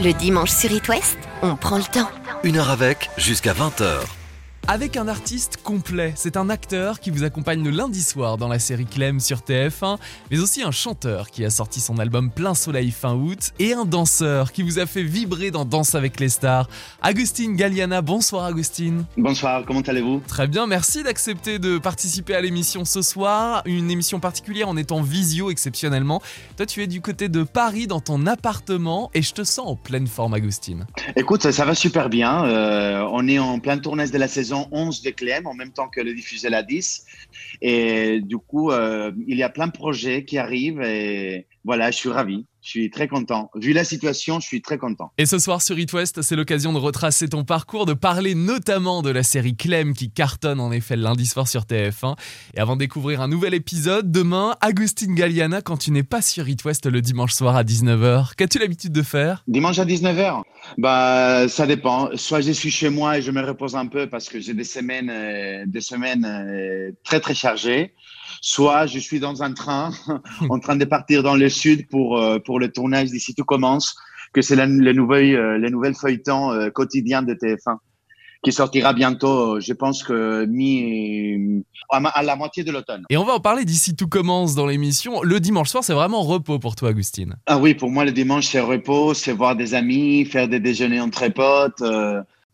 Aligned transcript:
Le 0.00 0.12
dimanche 0.12 0.50
sur 0.50 0.72
It 0.72 0.88
West, 0.88 1.18
on 1.42 1.54
prend 1.54 1.76
le 1.76 1.84
temps. 1.84 2.10
Une 2.42 2.56
heure 2.56 2.70
avec, 2.70 3.10
jusqu'à 3.16 3.52
20h. 3.52 4.00
Avec 4.66 4.96
un 4.96 5.08
artiste 5.08 5.58
complet, 5.62 6.14
c'est 6.16 6.38
un 6.38 6.48
acteur 6.48 6.98
qui 6.98 7.10
vous 7.10 7.22
accompagne 7.22 7.62
le 7.62 7.68
lundi 7.68 8.00
soir 8.00 8.38
dans 8.38 8.48
la 8.48 8.58
série 8.58 8.86
Clem 8.86 9.20
sur 9.20 9.40
TF1, 9.40 9.98
mais 10.30 10.40
aussi 10.40 10.62
un 10.62 10.70
chanteur 10.70 11.30
qui 11.30 11.44
a 11.44 11.50
sorti 11.50 11.80
son 11.80 11.98
album 11.98 12.30
Plein 12.30 12.54
Soleil 12.54 12.90
fin 12.90 13.14
août, 13.14 13.50
et 13.58 13.74
un 13.74 13.84
danseur 13.84 14.52
qui 14.52 14.62
vous 14.62 14.78
a 14.78 14.86
fait 14.86 15.02
vibrer 15.02 15.50
dans 15.50 15.66
Danse 15.66 15.94
avec 15.94 16.18
les 16.18 16.30
stars. 16.30 16.66
Agustine 17.02 17.56
Galliana, 17.56 18.00
bonsoir 18.00 18.46
Agustine. 18.46 19.04
Bonsoir, 19.18 19.64
comment 19.66 19.82
allez-vous? 19.82 20.22
Très 20.26 20.46
bien, 20.46 20.66
merci 20.66 21.02
d'accepter 21.02 21.58
de 21.58 21.76
participer 21.76 22.34
à 22.34 22.40
l'émission 22.40 22.86
ce 22.86 23.02
soir, 23.02 23.60
une 23.66 23.90
émission 23.90 24.18
particulière 24.18 24.70
en 24.70 24.78
étant 24.78 25.02
visio 25.02 25.50
exceptionnellement. 25.50 26.22
Toi 26.56 26.64
tu 26.64 26.82
es 26.82 26.86
du 26.86 27.02
côté 27.02 27.28
de 27.28 27.42
Paris 27.42 27.86
dans 27.86 28.00
ton 28.00 28.26
appartement 28.26 29.10
et 29.12 29.20
je 29.20 29.34
te 29.34 29.44
sens 29.44 29.66
en 29.66 29.76
pleine 29.76 30.06
forme 30.06 30.32
Agustine. 30.32 30.86
Écoute, 31.16 31.50
ça, 31.50 31.64
va 31.66 31.74
super 31.74 32.08
bien, 32.08 32.46
euh, 32.46 33.06
on 33.12 33.28
est 33.28 33.38
en 33.38 33.58
plein 33.58 33.76
tournage 33.76 34.10
de 34.10 34.16
la 34.16 34.26
saison 34.26 34.53
11 34.54 35.02
de 35.02 35.10
Clem 35.10 35.46
en 35.46 35.54
même 35.54 35.72
temps 35.72 35.88
que 35.88 36.00
le 36.00 36.14
diffusé 36.14 36.48
la 36.48 36.62
10. 36.62 37.04
Et 37.60 38.20
du 38.20 38.38
coup, 38.38 38.70
euh, 38.70 39.12
il 39.26 39.36
y 39.36 39.42
a 39.42 39.48
plein 39.48 39.66
de 39.66 39.72
projets 39.72 40.24
qui 40.24 40.38
arrivent 40.38 40.82
et 40.82 41.46
voilà, 41.64 41.90
je 41.90 41.96
suis 41.96 42.10
ravi. 42.10 42.46
Je 42.64 42.70
suis 42.70 42.90
très 42.90 43.08
content. 43.08 43.50
Vu 43.54 43.74
la 43.74 43.84
situation, 43.84 44.40
je 44.40 44.46
suis 44.46 44.62
très 44.62 44.78
content. 44.78 45.12
Et 45.18 45.26
ce 45.26 45.38
soir 45.38 45.60
sur 45.60 45.78
It 45.78 45.92
West, 45.92 46.22
c'est 46.22 46.34
l'occasion 46.34 46.72
de 46.72 46.78
retracer 46.78 47.28
ton 47.28 47.44
parcours, 47.44 47.84
de 47.84 47.92
parler 47.92 48.34
notamment 48.34 49.02
de 49.02 49.10
la 49.10 49.22
série 49.22 49.54
Clem 49.54 49.92
qui 49.92 50.10
cartonne 50.10 50.60
en 50.60 50.72
effet 50.72 50.96
lundi 50.96 51.26
soir 51.26 51.46
sur 51.46 51.62
TF1. 51.62 52.16
Et 52.54 52.60
avant 52.60 52.74
de 52.74 52.80
découvrir 52.80 53.20
un 53.20 53.28
nouvel 53.28 53.52
épisode, 53.52 54.10
demain, 54.10 54.56
Agustine 54.62 55.14
Galliana, 55.14 55.60
quand 55.60 55.76
tu 55.76 55.90
n'es 55.90 56.02
pas 56.02 56.22
sur 56.22 56.48
It 56.48 56.64
West 56.64 56.86
le 56.86 57.02
dimanche 57.02 57.34
soir 57.34 57.54
à 57.54 57.64
19h, 57.64 58.34
qu'as-tu 58.34 58.58
l'habitude 58.58 58.92
de 58.92 59.02
faire? 59.02 59.44
Dimanche 59.46 59.78
à 59.78 59.84
19h 59.84 60.42
Bah, 60.78 61.46
ça 61.48 61.66
dépend. 61.66 62.10
Soit 62.14 62.40
je 62.40 62.52
suis 62.52 62.70
chez 62.70 62.88
moi 62.88 63.18
et 63.18 63.22
je 63.22 63.30
me 63.30 63.42
repose 63.42 63.76
un 63.76 63.86
peu 63.86 64.08
parce 64.08 64.30
que 64.30 64.40
j'ai 64.40 64.54
des 64.54 64.64
semaines, 64.64 65.10
euh, 65.10 65.64
des 65.66 65.82
semaines 65.82 66.24
euh, 66.24 66.92
très 67.04 67.20
très 67.20 67.34
chargées 67.34 67.92
soit 68.44 68.84
je 68.86 68.98
suis 68.98 69.20
dans 69.20 69.42
un 69.42 69.54
train 69.54 69.90
en 70.50 70.58
train 70.58 70.76
de 70.76 70.84
partir 70.84 71.22
dans 71.22 71.34
le 71.34 71.48
sud 71.48 71.88
pour, 71.88 72.18
euh, 72.18 72.38
pour 72.38 72.60
le 72.60 72.70
tournage 72.70 73.08
d'ici 73.08 73.34
tout 73.34 73.44
commence, 73.44 73.96
que 74.34 74.42
c'est 74.42 74.54
le, 74.54 74.92
nouvel, 74.92 75.34
euh, 75.34 75.58
les 75.58 75.70
nouvelles 75.70 75.94
feuilletons 75.94 76.52
euh, 76.52 76.68
quotidiens 76.68 77.22
de 77.22 77.32
TF1 77.32 77.78
qui 78.44 78.52
sortira 78.52 78.92
bientôt, 78.92 79.58
je 79.58 79.72
pense 79.72 80.02
que 80.02 80.44
mi 80.44 81.64
à 81.88 82.22
la 82.22 82.36
moitié 82.36 82.62
de 82.62 82.72
l'automne. 82.72 83.04
Et 83.08 83.16
on 83.16 83.24
va 83.24 83.32
en 83.32 83.40
parler 83.40 83.64
d'ici 83.64 83.96
tout 83.96 84.06
commence 84.06 84.54
dans 84.54 84.66
l'émission. 84.66 85.22
Le 85.22 85.40
dimanche 85.40 85.70
soir, 85.70 85.82
c'est 85.82 85.94
vraiment 85.94 86.20
repos 86.20 86.58
pour 86.58 86.76
toi, 86.76 86.90
Augustine. 86.90 87.36
Ah 87.46 87.56
oui, 87.56 87.72
pour 87.72 87.90
moi 87.90 88.04
le 88.04 88.12
dimanche 88.12 88.48
c'est 88.48 88.60
repos, 88.60 89.14
c'est 89.14 89.32
voir 89.32 89.56
des 89.56 89.72
amis, 89.72 90.26
faire 90.26 90.48
des 90.48 90.60
déjeuners 90.60 91.00
entre 91.00 91.26
potes 91.28 91.82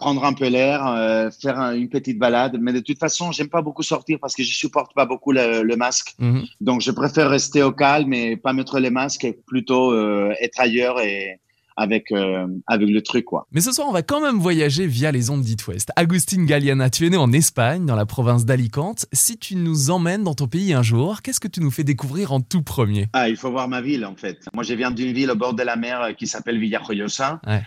prendre 0.01 0.25
un 0.25 0.33
peu 0.33 0.49
l'air, 0.49 0.87
euh, 0.87 1.31
faire 1.31 1.59
une 1.73 1.91
petite 1.91 2.19
balade. 2.19 2.57
Mais 2.59 2.73
de 2.73 2.81
toute 2.81 2.99
façon, 2.99 3.33
j'aime 3.33 3.51
pas 3.51 3.61
beaucoup 3.61 3.83
sortir 3.83 4.19
parce 4.21 4.35
que 4.35 4.43
je 4.43 4.53
supporte 4.53 4.95
pas 4.95 5.05
beaucoup 5.05 5.31
le, 5.31 5.77
masque. 5.77 6.15
Mhm. 6.19 6.45
Donc, 6.61 6.81
je 6.81 6.91
préfère 6.91 7.29
rester 7.29 7.63
au 7.63 7.71
calme 7.71 8.13
et 8.15 8.37
pas 8.37 8.53
mettre 8.53 8.81
les 8.81 8.91
masques 8.91 9.25
et 9.25 9.39
plutôt 9.47 9.93
euh, 9.93 10.33
être 10.41 10.59
ailleurs 10.59 11.01
et 11.01 11.39
avec 11.77 12.13
euh, 12.13 12.47
avec 12.67 12.89
le 12.89 13.01
truc 13.01 13.25
quoi. 13.25 13.47
Mais 13.53 13.61
ce 13.61 13.73
soir, 13.73 13.89
on 13.89 13.93
va 13.93 14.03
quand 14.03 14.21
même 14.21 14.39
voyager 14.39 14.87
via 14.87 15.13
les 15.13 15.31
ondes 15.31 15.43
d'It 15.43 15.67
West. 15.69 15.91
Agustin 15.97 16.45
Galliana, 16.45 16.91
tu 16.91 17.07
es 17.07 17.11
né 17.11 17.17
en 17.17 17.33
Espagne, 17.33 17.87
dans 17.87 17.97
la 17.97 18.07
province 18.07 18.45
d'Alicante. 18.45 19.07
Si 19.13 19.39
tu 19.39 19.55
nous 19.55 19.91
emmènes 19.91 20.25
dans 20.25 20.35
ton 20.35 20.47
pays 20.47 20.75
un 20.75 20.83
jour, 20.83 21.23
qu'est-ce 21.23 21.41
que 21.41 21.49
tu 21.49 21.61
nous 21.61 21.71
fais 21.71 21.85
découvrir 21.85 22.33
en 22.33 22.41
tout 22.41 22.63
premier? 22.63 23.07
Ah, 23.13 23.29
il 23.29 23.37
faut 23.37 23.51
voir 23.51 23.69
ma 23.69 23.81
ville 23.81 24.05
en 24.05 24.17
fait. 24.17 24.39
Moi, 24.53 24.65
je 24.65 24.75
viens 24.75 24.91
d'une 24.91 25.13
ville 25.13 25.31
au 25.31 25.37
bord 25.37 25.55
de 25.55 25.63
la 25.63 25.77
mer 25.77 26.15
qui 26.19 26.27
s'appelle 26.27 26.59
Villajoyosa. 26.59 27.41
Ouais 27.47 27.63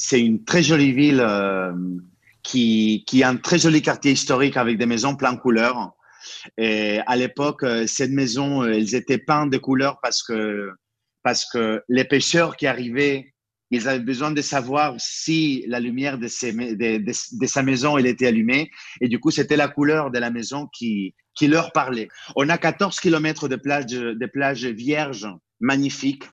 c'est 0.00 0.20
une 0.20 0.44
très 0.44 0.62
jolie 0.62 0.92
ville 0.92 1.20
euh, 1.20 1.72
qui, 2.44 3.02
qui 3.04 3.24
a 3.24 3.30
un 3.30 3.36
très 3.36 3.58
joli 3.58 3.82
quartier 3.82 4.12
historique 4.12 4.56
avec 4.56 4.78
des 4.78 4.86
maisons 4.86 5.16
plein 5.16 5.32
de 5.32 5.40
couleurs. 5.40 5.90
Et 6.56 7.00
à 7.08 7.16
l'époque, 7.16 7.64
euh, 7.64 7.84
ces 7.88 8.06
maisons, 8.06 8.62
euh, 8.62 8.74
elles 8.74 8.94
étaient 8.94 9.18
peintes 9.18 9.50
de 9.50 9.58
couleurs 9.58 9.98
parce 10.00 10.22
que, 10.22 10.70
parce 11.24 11.44
que 11.52 11.82
les 11.88 12.04
pêcheurs 12.04 12.56
qui 12.56 12.68
arrivaient, 12.68 13.34
ils 13.72 13.88
avaient 13.88 13.98
besoin 13.98 14.30
de 14.30 14.40
savoir 14.40 14.94
si 14.98 15.64
la 15.66 15.80
lumière 15.80 16.16
de, 16.16 16.28
sa 16.28 17.62
maison 17.64 17.98
elle 17.98 18.06
était 18.06 18.28
allumée. 18.28 18.70
Et 19.00 19.08
du 19.08 19.18
coup, 19.18 19.32
c'était 19.32 19.56
la 19.56 19.66
couleur 19.66 20.12
de 20.12 20.20
la 20.20 20.30
maison 20.30 20.68
qui, 20.72 21.16
qui 21.34 21.48
leur 21.48 21.72
parlait. 21.72 22.08
On 22.36 22.48
a 22.48 22.56
14 22.56 23.00
kilomètres 23.00 23.48
de 23.48 23.56
plages, 23.56 23.86
de 23.86 24.26
plages 24.26 24.64
vierges 24.64 25.26
magnifiques 25.60 26.24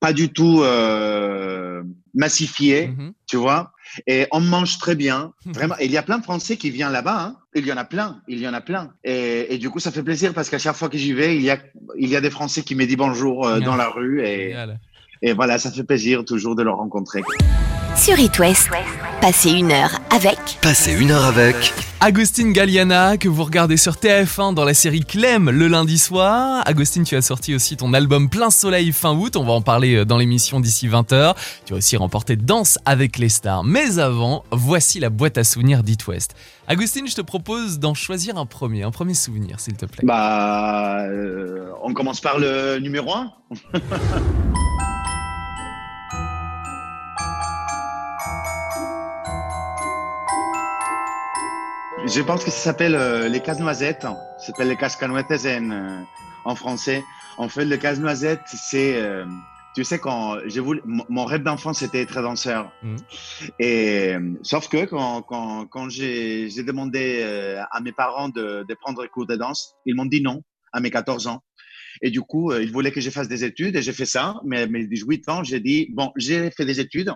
pas 0.00 0.12
du 0.12 0.32
tout 0.32 0.62
euh, 0.62 1.82
massifié, 2.14 2.88
mhm. 2.88 3.12
tu 3.26 3.36
vois. 3.36 3.72
Et 4.06 4.26
on 4.30 4.40
mange 4.40 4.78
très 4.78 4.94
bien, 4.94 5.32
vraiment. 5.46 5.74
Et 5.78 5.86
il 5.86 5.92
y 5.92 5.96
a 5.96 6.02
plein 6.02 6.18
de 6.18 6.24
Français 6.24 6.56
qui 6.56 6.70
viennent 6.70 6.92
là-bas. 6.92 7.22
Hein. 7.22 7.36
Il 7.54 7.66
y 7.66 7.72
en 7.72 7.76
a 7.76 7.84
plein, 7.84 8.22
il 8.28 8.38
y 8.38 8.48
en 8.48 8.54
a 8.54 8.60
plein. 8.60 8.92
Et, 9.04 9.58
du 9.58 9.70
coup, 9.70 9.78
ça 9.78 9.90
fait 9.90 10.02
plaisir 10.02 10.32
parce 10.34 10.48
qu'à 10.48 10.58
chaque 10.58 10.76
fois 10.76 10.88
que 10.88 10.98
j'y 10.98 11.12
vais, 11.12 11.36
il 11.36 11.42
y 11.42 11.50
a, 11.50 11.58
il 11.98 12.08
y 12.08 12.16
a 12.16 12.20
des 12.20 12.30
Français 12.30 12.62
qui 12.62 12.74
me 12.74 12.86
disent 12.86 12.96
bonjour 12.96 13.46
euh, 13.46 13.60
dans 13.60 13.76
la 13.76 13.88
rue. 13.88 14.24
Et, 14.24 14.54
et 15.20 15.32
voilà, 15.34 15.58
ça 15.58 15.70
fait 15.70 15.84
plaisir 15.84 16.24
toujours 16.24 16.56
de 16.56 16.62
le 16.62 16.70
rencontrer. 16.70 17.22
Sur 17.96 18.18
It 18.18 18.38
West, 18.38 18.70
passez 19.20 19.50
une 19.50 19.70
heure 19.70 20.00
avec. 20.10 20.38
Passez 20.62 20.92
une 20.92 21.10
heure 21.10 21.24
avec. 21.24 21.72
Agostine 22.00 22.52
Galliana, 22.52 23.16
que 23.16 23.28
vous 23.28 23.44
regardez 23.44 23.76
sur 23.76 23.94
TF1 23.94 24.54
dans 24.54 24.64
la 24.64 24.74
série 24.74 25.00
Clem 25.00 25.50
le 25.50 25.68
lundi 25.68 25.98
soir. 25.98 26.62
Agostine, 26.66 27.04
tu 27.04 27.14
as 27.16 27.22
sorti 27.22 27.54
aussi 27.54 27.76
ton 27.76 27.92
album 27.94 28.28
Plein 28.28 28.50
Soleil 28.50 28.92
fin 28.92 29.14
août. 29.14 29.36
On 29.36 29.44
va 29.44 29.52
en 29.52 29.60
parler 29.60 29.96
euh, 29.96 30.04
dans 30.04 30.16
l'émission 30.16 30.58
d'ici 30.58 30.88
20h. 30.88 31.34
Tu 31.66 31.74
as 31.74 31.76
aussi 31.76 31.96
remporté 31.96 32.34
Danse 32.34 32.78
avec 32.86 33.18
les 33.18 33.28
stars. 33.28 33.62
Mais 33.62 33.98
avant, 33.98 34.44
voici 34.50 34.98
la 34.98 35.10
boîte 35.10 35.38
à 35.38 35.44
souvenirs 35.44 35.82
d'It 35.82 36.06
West. 36.08 36.34
Agostine, 36.66 37.06
je 37.06 37.14
te 37.14 37.22
propose 37.22 37.78
d'en 37.78 37.94
choisir 37.94 38.36
un 38.38 38.46
premier, 38.46 38.82
un 38.82 38.90
premier 38.90 39.14
souvenir, 39.14 39.60
s'il 39.60 39.74
te 39.74 39.86
plaît. 39.86 40.04
Bah, 40.04 41.02
euh, 41.02 41.70
on 41.82 41.92
commence 41.94 42.20
par 42.20 42.38
le 42.38 42.78
numéro 42.78 43.12
1. 43.14 43.32
Je 52.14 52.20
pense 52.20 52.44
que 52.44 52.50
ça 52.50 52.58
s'appelle 52.58 52.94
euh, 52.94 53.26
les 53.26 53.40
casse-noisettes. 53.40 54.02
Ça 54.02 54.18
s'appelle 54.38 54.68
les 54.68 54.76
cascanuettes 54.76 55.30
euh, 55.30 56.02
en 56.44 56.54
français. 56.54 57.02
En 57.38 57.48
fait, 57.48 57.64
le 57.64 57.78
casse-noisette, 57.78 58.42
c'est, 58.44 59.00
euh, 59.00 59.24
tu 59.74 59.82
sais, 59.82 59.98
quand 59.98 60.36
mon 60.84 61.24
rêve 61.24 61.42
d'enfant, 61.42 61.72
c'était 61.72 62.02
être 62.02 62.20
danseur. 62.20 62.70
Mmh. 62.82 62.96
Et 63.58 64.14
sauf 64.42 64.68
que 64.68 64.84
quand, 64.84 65.22
quand, 65.22 65.66
quand 65.68 65.88
j'ai, 65.88 66.50
j'ai 66.50 66.62
demandé 66.62 67.22
à 67.70 67.80
mes 67.80 67.92
parents 67.92 68.28
de, 68.28 68.66
de 68.68 68.74
prendre 68.74 69.06
cours 69.06 69.26
de 69.26 69.36
danse, 69.36 69.74
ils 69.86 69.94
m'ont 69.94 70.04
dit 70.04 70.20
non 70.20 70.42
à 70.74 70.80
mes 70.80 70.90
14 70.90 71.28
ans. 71.28 71.42
Et 72.02 72.10
du 72.10 72.20
coup, 72.20 72.52
ils 72.52 72.70
voulaient 72.70 72.92
que 72.92 73.00
je 73.00 73.08
fasse 73.08 73.28
des 73.28 73.42
études 73.42 73.74
et 73.76 73.80
j'ai 73.80 73.94
fait 73.94 74.06
ça. 74.06 74.34
Mais 74.44 74.62
à 74.62 74.66
mes 74.66 74.86
18 74.86 75.30
ans, 75.30 75.44
j'ai 75.44 75.60
dit, 75.60 75.88
bon, 75.94 76.12
j'ai 76.16 76.50
fait 76.50 76.66
des 76.66 76.78
études. 76.78 77.14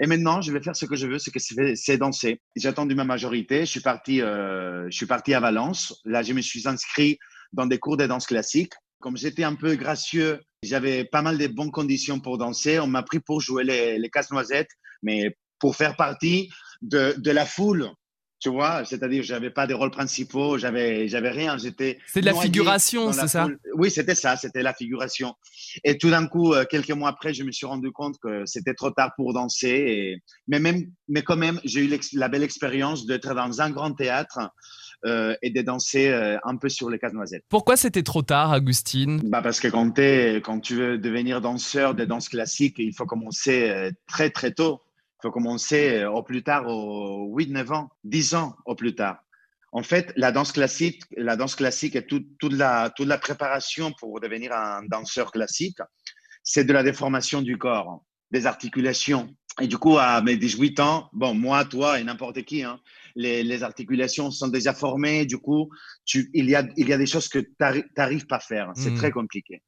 Et 0.00 0.06
maintenant, 0.06 0.40
je 0.40 0.52
vais 0.52 0.60
faire 0.60 0.76
ce 0.76 0.86
que 0.86 0.96
je 0.96 1.06
veux, 1.06 1.18
c'est 1.18 1.30
que 1.30 1.40
c'est 1.74 1.96
danser. 1.96 2.40
J'ai 2.56 2.68
attendu 2.68 2.94
ma 2.94 3.04
majorité. 3.04 3.60
Je 3.60 3.70
suis 3.70 3.80
parti, 3.80 4.22
euh, 4.22 4.86
je 4.90 4.96
suis 4.96 5.06
parti 5.06 5.34
à 5.34 5.40
Valence. 5.40 6.00
Là, 6.04 6.22
je 6.22 6.32
me 6.32 6.40
suis 6.40 6.68
inscrit 6.68 7.18
dans 7.52 7.66
des 7.66 7.78
cours 7.78 7.96
de 7.96 8.06
danse 8.06 8.26
classique. 8.26 8.72
Comme 9.00 9.16
j'étais 9.16 9.44
un 9.44 9.54
peu 9.54 9.74
gracieux, 9.74 10.40
j'avais 10.62 11.04
pas 11.04 11.22
mal 11.22 11.38
de 11.38 11.46
bonnes 11.48 11.70
conditions 11.70 12.20
pour 12.20 12.38
danser. 12.38 12.78
On 12.78 12.86
m'a 12.86 13.02
pris 13.02 13.20
pour 13.20 13.40
jouer 13.40 13.64
les, 13.64 13.98
les 13.98 14.10
casse-noisettes, 14.10 14.70
mais 15.02 15.36
pour 15.58 15.74
faire 15.74 15.96
partie 15.96 16.50
de, 16.82 17.14
de 17.18 17.30
la 17.30 17.44
foule 17.44 17.90
tu 18.40 18.50
vois, 18.50 18.84
c'est-à-dire 18.84 19.22
j'avais 19.24 19.50
pas 19.50 19.66
des 19.66 19.74
rôles 19.74 19.90
principaux, 19.90 20.58
j'avais 20.58 21.08
j'avais 21.08 21.30
rien, 21.30 21.58
j'étais 21.58 21.98
C'est 22.06 22.20
de 22.20 22.26
la 22.26 22.34
figuration, 22.34 23.12
c'est 23.12 23.26
ça 23.26 23.48
Oui, 23.74 23.90
c'était 23.90 24.14
ça, 24.14 24.36
c'était 24.36 24.62
la 24.62 24.72
figuration. 24.72 25.34
Et 25.82 25.98
tout 25.98 26.10
d'un 26.10 26.26
coup, 26.26 26.54
euh, 26.54 26.64
quelques 26.64 26.92
mois 26.92 27.08
après, 27.08 27.34
je 27.34 27.42
me 27.42 27.50
suis 27.50 27.66
rendu 27.66 27.90
compte 27.90 28.16
que 28.22 28.44
c'était 28.46 28.74
trop 28.74 28.90
tard 28.90 29.12
pour 29.16 29.32
danser 29.34 29.68
et 29.68 30.22
mais 30.46 30.60
même 30.60 30.84
mais 31.08 31.22
quand 31.22 31.36
même, 31.36 31.60
j'ai 31.64 31.80
eu 31.80 31.98
la 32.12 32.28
belle 32.28 32.44
expérience 32.44 33.06
d'être 33.06 33.34
dans 33.34 33.60
un 33.60 33.70
grand 33.70 33.92
théâtre 33.92 34.38
euh, 35.04 35.34
et 35.42 35.50
de 35.50 35.62
danser 35.62 36.08
euh, 36.08 36.38
un 36.44 36.56
peu 36.56 36.68
sur 36.68 36.90
les 36.90 36.98
casse-noisettes. 36.98 37.44
Pourquoi 37.48 37.76
c'était 37.76 38.02
trop 38.02 38.22
tard, 38.22 38.52
Agustine? 38.52 39.20
Bah 39.24 39.42
parce 39.42 39.58
que 39.58 39.68
quand, 39.68 39.98
quand 39.98 40.60
tu 40.60 40.76
veux 40.76 40.98
devenir 40.98 41.40
danseur 41.40 41.94
de 41.96 42.04
danse 42.04 42.28
classique, 42.28 42.76
il 42.78 42.94
faut 42.94 43.06
commencer 43.06 43.90
très 44.06 44.30
très 44.30 44.52
tôt. 44.52 44.80
Il 45.18 45.26
faut 45.26 45.32
commencer 45.32 45.98
euh, 45.98 46.10
au 46.10 46.22
plus 46.22 46.42
tard, 46.42 46.68
au 46.68 47.36
8-9 47.36 47.72
ans, 47.72 47.90
10 48.04 48.34
ans 48.34 48.56
au 48.66 48.74
plus 48.74 48.94
tard. 48.94 49.18
En 49.72 49.82
fait, 49.82 50.12
la 50.16 50.32
danse 50.32 50.52
classique, 50.52 51.02
la 51.16 51.36
danse 51.36 51.54
classique 51.54 51.96
et 51.96 52.06
toute, 52.06 52.26
toute, 52.38 52.54
la, 52.54 52.90
toute 52.90 53.08
la 53.08 53.18
préparation 53.18 53.92
pour 53.98 54.20
devenir 54.20 54.52
un 54.52 54.82
danseur 54.84 55.32
classique, 55.32 55.78
c'est 56.42 56.64
de 56.64 56.72
la 56.72 56.82
déformation 56.82 57.42
du 57.42 57.58
corps, 57.58 58.02
des 58.30 58.46
articulations. 58.46 59.34
Et 59.60 59.66
du 59.66 59.76
coup, 59.76 59.98
à 59.98 60.22
mes 60.22 60.36
18 60.36 60.80
ans, 60.80 61.10
bon, 61.12 61.34
moi, 61.34 61.64
toi 61.64 61.98
et 61.98 62.04
n'importe 62.04 62.42
qui, 62.44 62.62
hein, 62.62 62.78
les, 63.16 63.42
les, 63.42 63.62
articulations 63.62 64.30
sont 64.30 64.48
déjà 64.48 64.72
formées. 64.72 65.26
Du 65.26 65.38
coup, 65.38 65.68
tu, 66.04 66.30
il, 66.32 66.48
y 66.48 66.54
a, 66.54 66.66
il 66.76 66.88
y 66.88 66.92
a 66.92 66.98
des 66.98 67.06
choses 67.06 67.28
que 67.28 67.40
tu 67.40 67.54
n'arrives 67.60 68.26
pas 68.26 68.36
à 68.36 68.40
faire. 68.40 68.70
C'est 68.76 68.90
mmh. 68.90 68.96
très 68.96 69.10
compliqué. 69.10 69.62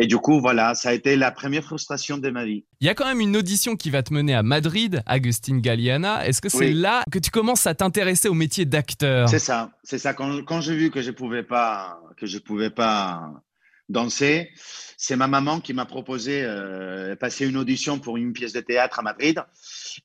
Et 0.00 0.06
du 0.06 0.16
coup, 0.16 0.40
voilà, 0.40 0.76
ça 0.76 0.90
a 0.90 0.92
été 0.92 1.16
la 1.16 1.32
première 1.32 1.64
frustration 1.64 2.18
de 2.18 2.30
ma 2.30 2.44
vie. 2.44 2.64
Il 2.80 2.86
y 2.86 2.90
a 2.90 2.94
quand 2.94 3.06
même 3.06 3.20
une 3.20 3.36
audition 3.36 3.74
qui 3.74 3.90
va 3.90 4.04
te 4.04 4.14
mener 4.14 4.32
à 4.32 4.44
Madrid, 4.44 5.02
Agustin 5.06 5.58
Galliana. 5.58 6.24
Est-ce 6.24 6.40
que 6.40 6.48
c'est 6.48 6.72
là 6.72 7.02
que 7.10 7.18
tu 7.18 7.30
commences 7.30 7.66
à 7.66 7.74
t'intéresser 7.74 8.28
au 8.28 8.34
métier 8.34 8.64
d'acteur? 8.64 9.28
C'est 9.28 9.40
ça, 9.40 9.72
c'est 9.82 9.98
ça. 9.98 10.14
Quand, 10.14 10.44
quand 10.44 10.60
j'ai 10.60 10.76
vu 10.76 10.90
que 10.90 11.02
je 11.02 11.10
pouvais 11.10 11.42
pas, 11.42 12.00
que 12.16 12.26
je 12.26 12.38
pouvais 12.38 12.70
pas 12.70 13.42
danser, 13.88 14.50
c'est 14.96 15.16
ma 15.16 15.26
maman 15.26 15.58
qui 15.58 15.74
m'a 15.74 15.86
proposé 15.86 16.44
euh, 16.44 17.16
passer 17.16 17.48
une 17.48 17.56
audition 17.56 17.98
pour 17.98 18.18
une 18.18 18.32
pièce 18.32 18.52
de 18.52 18.60
théâtre 18.60 19.00
à 19.00 19.02
Madrid. 19.02 19.42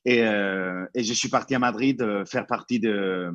Et, 0.04 0.22
euh, 0.24 0.86
et 0.94 1.04
je 1.04 1.12
suis 1.12 1.28
parti 1.28 1.54
à 1.54 1.60
Madrid 1.60 2.02
euh, 2.02 2.24
faire 2.24 2.46
partie 2.46 2.80
de, 2.80 3.30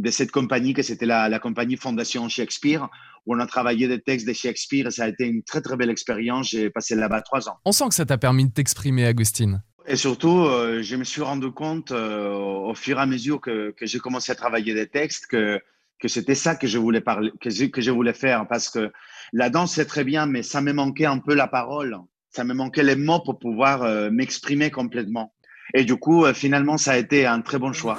de 0.00 0.10
cette 0.10 0.30
compagnie, 0.30 0.72
que 0.72 0.82
c'était 0.82 1.06
la, 1.06 1.28
la, 1.28 1.38
compagnie 1.38 1.76
Fondation 1.76 2.28
Shakespeare, 2.28 2.88
où 3.26 3.34
on 3.34 3.38
a 3.38 3.46
travaillé 3.46 3.86
des 3.86 4.00
textes 4.00 4.26
de 4.26 4.32
Shakespeare. 4.32 4.86
Et 4.86 4.90
ça 4.90 5.04
a 5.04 5.08
été 5.08 5.26
une 5.26 5.42
très, 5.42 5.60
très 5.60 5.76
belle 5.76 5.90
expérience. 5.90 6.50
J'ai 6.50 6.70
passé 6.70 6.94
là-bas 6.94 7.20
trois 7.20 7.48
ans. 7.48 7.58
On 7.64 7.72
sent 7.72 7.88
que 7.88 7.94
ça 7.94 8.06
t'a 8.06 8.18
permis 8.18 8.46
de 8.46 8.52
t'exprimer, 8.52 9.06
Agustine. 9.06 9.62
Et 9.86 9.96
surtout, 9.96 10.44
euh, 10.44 10.82
je 10.82 10.96
me 10.96 11.04
suis 11.04 11.22
rendu 11.22 11.50
compte 11.50 11.90
euh, 11.90 12.30
au 12.30 12.74
fur 12.74 12.98
et 12.98 13.02
à 13.02 13.06
mesure 13.06 13.40
que, 13.40 13.72
que 13.76 13.86
j'ai 13.86 13.98
commencé 13.98 14.32
à 14.32 14.34
travailler 14.34 14.72
des 14.72 14.86
textes 14.86 15.26
que, 15.26 15.60
que 15.98 16.08
c'était 16.08 16.34
ça 16.34 16.54
que 16.54 16.66
je 16.66 16.78
voulais 16.78 17.00
parler, 17.00 17.32
que 17.40 17.50
je, 17.50 17.66
que 17.66 17.80
je 17.80 17.90
voulais 17.90 18.14
faire. 18.14 18.46
Parce 18.48 18.70
que 18.70 18.90
la 19.32 19.50
danse, 19.50 19.74
c'est 19.74 19.86
très 19.86 20.04
bien, 20.04 20.26
mais 20.26 20.42
ça 20.42 20.60
me 20.60 20.72
manquait 20.72 21.06
un 21.06 21.18
peu 21.18 21.34
la 21.34 21.46
parole. 21.46 21.96
Ça 22.30 22.44
me 22.44 22.54
manquait 22.54 22.84
les 22.84 22.96
mots 22.96 23.20
pour 23.20 23.38
pouvoir 23.38 23.82
euh, 23.82 24.10
m'exprimer 24.10 24.70
complètement. 24.70 25.34
Et 25.74 25.84
du 25.84 25.96
coup, 25.96 26.24
finalement, 26.34 26.78
ça 26.78 26.92
a 26.92 26.96
été 26.96 27.26
un 27.26 27.42
très 27.42 27.58
bon 27.58 27.72
choix. 27.72 27.98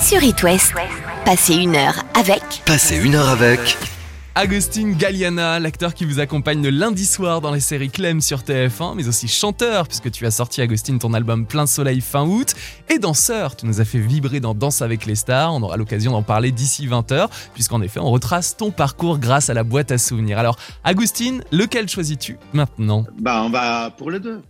Sur 0.00 0.22
It 0.22 0.42
West, 0.42 0.74
passez 1.24 1.54
une 1.54 1.76
heure 1.76 1.94
avec. 2.14 2.42
Passez 2.66 2.96
une 2.96 3.14
heure 3.14 3.28
avec. 3.28 3.78
Agustin 4.34 4.90
Galliana, 4.92 5.60
l'acteur 5.60 5.94
qui 5.94 6.04
vous 6.04 6.20
accompagne 6.20 6.62
le 6.62 6.70
lundi 6.70 7.06
soir 7.06 7.40
dans 7.40 7.52
les 7.52 7.60
séries 7.60 7.90
Clem 7.90 8.20
sur 8.20 8.40
TF1, 8.40 8.94
mais 8.96 9.06
aussi 9.08 9.28
chanteur, 9.28 9.86
puisque 9.86 10.10
tu 10.10 10.26
as 10.26 10.30
sorti, 10.30 10.60
Agustin, 10.60 10.98
ton 10.98 11.14
album 11.14 11.46
Plein 11.46 11.66
Soleil 11.66 12.00
fin 12.00 12.24
août, 12.24 12.54
et 12.88 12.98
danseur, 12.98 13.56
tu 13.56 13.66
nous 13.66 13.80
as 13.80 13.84
fait 13.84 13.98
vibrer 13.98 14.40
dans 14.40 14.54
Danse 14.54 14.82
avec 14.82 15.06
les 15.06 15.14
stars, 15.14 15.54
on 15.54 15.62
aura 15.62 15.76
l'occasion 15.76 16.12
d'en 16.12 16.22
parler 16.22 16.50
d'ici 16.50 16.86
20h, 16.86 17.28
puisqu'en 17.54 17.80
effet, 17.80 18.00
on 18.00 18.10
retrace 18.10 18.56
ton 18.56 18.70
parcours 18.70 19.18
grâce 19.18 19.50
à 19.50 19.54
la 19.54 19.64
boîte 19.64 19.92
à 19.92 19.98
souvenirs. 19.98 20.38
Alors, 20.38 20.58
Agustin, 20.82 21.38
lequel 21.52 21.88
choisis-tu 21.88 22.38
maintenant? 22.52 23.04
Bah, 23.20 23.42
on 23.44 23.50
va 23.50 23.90
pour 23.96 24.10
les 24.10 24.20
deux. 24.20 24.42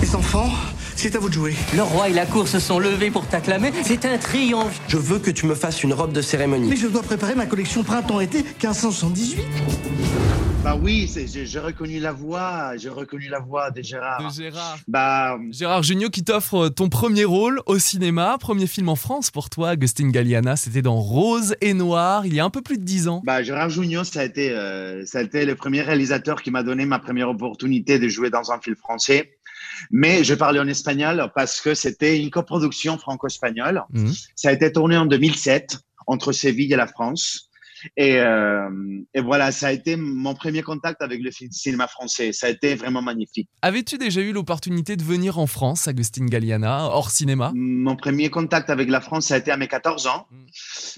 Les 0.00 0.14
enfants, 0.14 0.50
c'est 0.98 1.14
à 1.14 1.20
vous 1.20 1.28
de 1.28 1.34
jouer. 1.34 1.54
Le 1.76 1.82
roi 1.82 2.08
et 2.08 2.12
la 2.12 2.26
cour 2.26 2.48
se 2.48 2.58
sont 2.58 2.80
levés 2.80 3.12
pour 3.12 3.24
t'acclamer. 3.24 3.70
C'est 3.84 4.04
un 4.04 4.18
triomphe. 4.18 4.80
Je 4.88 4.96
veux 4.96 5.20
que 5.20 5.30
tu 5.30 5.46
me 5.46 5.54
fasses 5.54 5.84
une 5.84 5.92
robe 5.92 6.12
de 6.12 6.20
cérémonie. 6.20 6.68
Mais 6.68 6.74
je 6.76 6.88
dois 6.88 7.02
préparer 7.02 7.36
ma 7.36 7.46
collection 7.46 7.84
printemps-été 7.84 8.38
1578. 8.38 9.38
Bah 10.64 10.76
oui, 10.76 11.08
j'ai 11.32 11.60
reconnu 11.60 12.00
la 12.00 12.10
voix, 12.10 12.76
j'ai 12.76 12.88
reconnu 12.88 13.28
la 13.28 13.38
voix 13.38 13.70
de 13.70 13.80
Gérard. 13.80 14.28
De 14.28 14.34
Gérard. 14.34 14.76
Bah, 14.88 15.38
Gérard 15.52 15.84
Jugnot 15.84 16.10
qui 16.10 16.24
t'offre 16.24 16.68
ton 16.68 16.88
premier 16.88 17.24
rôle 17.24 17.62
au 17.66 17.78
cinéma, 17.78 18.36
premier 18.40 18.66
film 18.66 18.88
en 18.88 18.96
France 18.96 19.30
pour 19.30 19.50
toi, 19.50 19.70
Agustin 19.70 20.10
Galliana, 20.10 20.56
c'était 20.56 20.82
dans 20.82 20.96
Rose 20.96 21.54
et 21.60 21.74
Noir, 21.74 22.26
il 22.26 22.34
y 22.34 22.40
a 22.40 22.44
un 22.44 22.50
peu 22.50 22.60
plus 22.60 22.76
de 22.76 22.82
dix 22.82 23.06
ans. 23.06 23.22
Bah 23.24 23.44
Gérard 23.44 23.70
Jugnot, 23.70 24.02
ça 24.02 24.20
a 24.20 24.24
été, 24.24 24.50
euh, 24.50 25.06
ça 25.06 25.20
a 25.20 25.22
été 25.22 25.46
le 25.46 25.54
premier 25.54 25.80
réalisateur 25.80 26.42
qui 26.42 26.50
m'a 26.50 26.64
donné 26.64 26.86
ma 26.86 26.98
première 26.98 27.28
opportunité 27.30 28.00
de 28.00 28.08
jouer 28.08 28.28
dans 28.28 28.50
un 28.50 28.58
film 28.58 28.74
français. 28.74 29.37
Mais 29.90 30.24
je 30.24 30.34
parlais 30.34 30.60
en 30.60 30.68
espagnol 30.68 31.30
parce 31.34 31.60
que 31.60 31.74
c'était 31.74 32.20
une 32.20 32.30
coproduction 32.30 32.98
franco-espagnole. 32.98 33.82
Mhm. 33.90 34.12
Ça 34.34 34.48
a 34.50 34.52
été 34.52 34.72
tourné 34.72 34.96
en 34.96 35.06
2007 35.06 35.78
entre 36.06 36.32
Séville 36.32 36.72
et 36.72 36.76
la 36.76 36.86
France. 36.86 37.44
Et, 37.96 38.16
euh, 38.18 38.68
et, 39.14 39.20
voilà, 39.20 39.52
ça 39.52 39.68
a 39.68 39.72
été 39.72 39.94
mon 39.94 40.34
premier 40.34 40.62
contact 40.62 41.00
avec 41.00 41.22
le 41.22 41.30
cinéma 41.30 41.86
français. 41.86 42.32
Ça 42.32 42.48
a 42.48 42.50
été 42.50 42.74
vraiment 42.74 43.02
magnifique. 43.02 43.48
Avais-tu 43.62 43.98
déjà 43.98 44.20
eu 44.20 44.32
l'opportunité 44.32 44.96
de 44.96 45.04
venir 45.04 45.38
en 45.38 45.46
France, 45.46 45.86
Agustin 45.86 46.26
Galliana, 46.26 46.86
hors 46.86 47.10
cinéma? 47.10 47.52
Mon 47.54 47.94
premier 47.94 48.30
contact 48.30 48.68
avec 48.68 48.88
la 48.90 49.00
France, 49.00 49.26
ça 49.26 49.34
a 49.34 49.38
été 49.38 49.52
à 49.52 49.56
mes 49.56 49.68
14 49.68 50.08
ans, 50.08 50.26
Mm. 50.30 50.36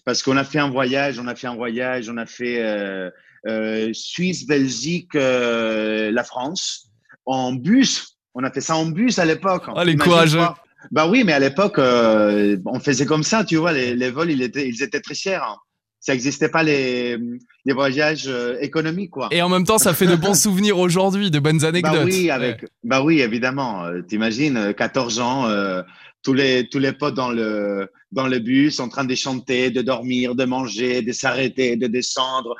parce 0.06 0.22
qu'on 0.22 0.38
a 0.38 0.44
fait 0.44 0.58
un 0.58 0.70
voyage, 0.70 1.18
on 1.18 1.26
a 1.26 1.34
fait 1.34 1.48
un 1.48 1.54
voyage, 1.54 2.08
on 2.08 2.16
a 2.16 2.24
fait 2.24 2.62
euh, 2.62 3.10
euh, 3.46 3.90
Suisse, 3.92 4.46
Belgique, 4.46 5.14
euh, 5.16 6.10
la 6.10 6.24
France, 6.24 6.90
en 7.26 7.52
bus. 7.52 8.09
On 8.34 8.44
a 8.44 8.50
fait 8.50 8.60
ça 8.60 8.76
en 8.76 8.86
bus 8.86 9.18
à 9.18 9.24
l'époque. 9.24 9.64
Ah, 9.74 9.84
les 9.84 9.96
courageux. 9.96 10.38
quoi. 10.38 10.56
Bah 10.90 11.06
oui, 11.08 11.24
mais 11.24 11.32
à 11.32 11.38
l'époque, 11.38 11.78
euh, 11.78 12.56
on 12.64 12.80
faisait 12.80 13.04
comme 13.06 13.22
ça, 13.22 13.44
tu 13.44 13.56
vois, 13.56 13.72
les, 13.72 13.94
les 13.94 14.10
vols, 14.10 14.30
ils 14.30 14.42
étaient, 14.42 14.66
ils 14.68 14.82
étaient 14.82 15.00
très 15.00 15.14
chers. 15.14 15.42
hein. 15.42 15.56
Ça 16.02 16.12
n'existait 16.12 16.48
pas 16.48 16.62
les, 16.62 17.18
les 17.66 17.72
voyages 17.74 18.24
euh, 18.26 18.56
économiques, 18.62 19.10
quoi. 19.10 19.28
Et 19.32 19.42
en 19.42 19.50
même 19.50 19.64
temps, 19.64 19.76
ça 19.76 19.92
fait 19.92 20.06
de 20.06 20.16
bons 20.16 20.32
souvenirs 20.46 20.78
aujourd'hui, 20.78 21.30
de 21.30 21.38
bonnes 21.38 21.62
anecdotes. 21.66 21.92
Bah 21.92 22.04
oui, 22.06 22.24
Ouais. 22.24 22.30
avec, 22.30 22.64
bah 22.82 23.02
oui, 23.02 23.20
évidemment. 23.20 23.84
Euh, 23.84 24.00
T'imagines, 24.00 24.56
euh, 24.56 24.72
14 24.72 25.20
ans, 25.20 25.46
euh, 25.48 25.82
tous 26.22 26.32
les 26.32 26.68
tous 26.70 26.78
les 26.78 26.92
potes 26.92 27.14
dans 27.14 27.30
le 27.30 27.90
dans 28.12 28.26
le 28.28 28.38
bus, 28.38 28.80
en 28.80 28.88
train 28.88 29.04
de 29.04 29.14
chanter, 29.14 29.68
de 29.70 29.82
dormir, 29.82 30.34
de 30.34 30.44
manger, 30.46 31.02
de 31.02 31.12
s'arrêter, 31.12 31.76
de 31.76 31.86
descendre. 31.86 32.56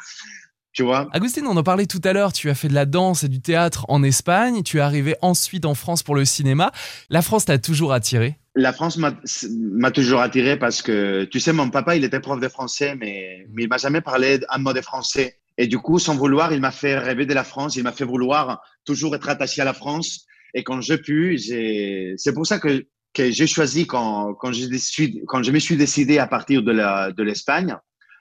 Tu 0.72 0.84
vois? 0.84 1.08
Agustin, 1.12 1.46
on 1.46 1.56
en 1.56 1.62
parlait 1.62 1.86
tout 1.86 2.00
à 2.04 2.12
l'heure, 2.12 2.32
tu 2.32 2.48
as 2.48 2.54
fait 2.54 2.68
de 2.68 2.74
la 2.74 2.86
danse 2.86 3.24
et 3.24 3.28
du 3.28 3.40
théâtre 3.40 3.86
en 3.88 4.02
Espagne, 4.04 4.62
tu 4.62 4.78
es 4.78 4.80
arrivé 4.80 5.16
ensuite 5.20 5.64
en 5.64 5.74
France 5.74 6.02
pour 6.02 6.14
le 6.14 6.24
cinéma. 6.24 6.70
La 7.08 7.22
France 7.22 7.46
t'a 7.46 7.58
toujours 7.58 7.92
attiré? 7.92 8.38
La 8.54 8.72
France 8.72 8.96
m'a 8.96 9.90
toujours 9.90 10.20
attiré 10.20 10.58
parce 10.58 10.82
que, 10.82 11.24
tu 11.24 11.40
sais, 11.40 11.52
mon 11.52 11.70
papa, 11.70 11.96
il 11.96 12.04
était 12.04 12.20
prof 12.20 12.38
de 12.40 12.48
français, 12.48 12.94
mais, 12.96 13.46
mais 13.52 13.64
il 13.64 13.68
m'a 13.68 13.78
jamais 13.78 14.00
parlé 14.00 14.40
un 14.48 14.58
mot 14.58 14.72
de 14.72 14.80
français. 14.80 15.38
Et 15.58 15.66
du 15.66 15.78
coup, 15.78 15.98
sans 15.98 16.16
vouloir, 16.16 16.52
il 16.52 16.60
m'a 16.60 16.70
fait 16.70 16.96
rêver 16.98 17.26
de 17.26 17.34
la 17.34 17.44
France, 17.44 17.76
il 17.76 17.82
m'a 17.82 17.92
fait 17.92 18.04
vouloir 18.04 18.62
toujours 18.84 19.14
être 19.14 19.28
attaché 19.28 19.60
à 19.62 19.64
la 19.64 19.74
France. 19.74 20.26
Et 20.54 20.62
quand 20.62 20.80
je 20.80 20.94
pu, 20.94 21.36
j'ai, 21.36 22.14
c'est 22.16 22.32
pour 22.32 22.46
ça 22.46 22.58
que, 22.58 22.86
que 23.12 23.30
j'ai 23.30 23.46
choisi 23.46 23.86
quand, 23.86 24.34
quand 24.34 24.52
je 24.52 24.72
suis, 24.76 25.20
quand 25.26 25.42
je 25.42 25.50
me 25.50 25.58
suis 25.58 25.76
décidé 25.76 26.18
à 26.18 26.26
partir 26.26 26.62
de 26.62 27.22
l'Espagne 27.22 27.76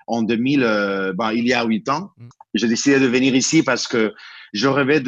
en 0.08 0.24
2000, 0.24 0.64
euh, 0.64 1.14
ben, 1.14 1.32
il 1.32 1.48
y 1.48 1.54
a 1.54 1.64
huit 1.64 1.88
ans, 1.90 2.12
Mm. 2.18 2.28
J'ai 2.54 2.68
décidé 2.68 3.00
de 3.00 3.08
venir 3.08 3.36
ici 3.36 3.64
parce 3.64 3.88
que 3.88 4.14
je 4.54 4.68
rêvais 4.68 5.02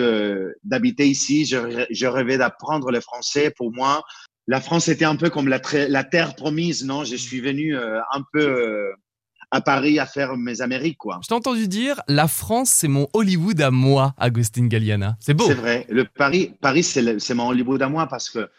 d'habiter 0.63 1.07
ici, 1.07 1.45
je, 1.45 1.85
je 1.89 2.05
rêvais 2.05 2.37
d'apprendre 2.37 2.91
le 2.91 3.01
français. 3.01 3.51
Pour 3.55 3.71
moi, 3.73 4.03
la 4.47 4.61
France 4.61 4.87
était 4.87 5.05
un 5.05 5.15
peu 5.15 5.29
comme 5.29 5.47
la, 5.47 5.59
terre 6.03 6.35
promise, 6.35 6.85
non? 6.85 7.03
Je 7.03 7.15
suis 7.15 7.41
venu 7.41 7.75
euh, 7.75 7.99
un 8.13 8.21
peu 8.33 8.45
euh, 8.45 8.91
à 9.51 9.61
Paris 9.61 9.99
à 9.99 10.05
faire 10.05 10.35
mes 10.37 10.61
Amériques, 10.61 10.97
quoi. 10.97 11.19
Je 11.23 11.27
t'ai 11.27 11.33
entendu 11.33 11.67
dire, 11.67 12.01
la 12.07 12.27
France, 12.27 12.69
c'est 12.69 12.87
mon 12.87 13.07
Hollywood 13.13 13.59
à 13.61 13.71
moi, 13.71 14.13
Agustin 14.17 14.67
Galliana. 14.67 15.17
C'est 15.19 15.33
beau. 15.33 15.45
C'est 15.47 15.53
vrai. 15.53 15.85
Le 15.89 16.05
Paris, 16.05 16.53
Paris, 16.61 16.83
c'est 16.83 17.33
mon 17.33 17.49
Hollywood 17.49 17.81
à 17.81 17.89
moi 17.89 18.07
parce 18.07 18.29
que 18.29 18.49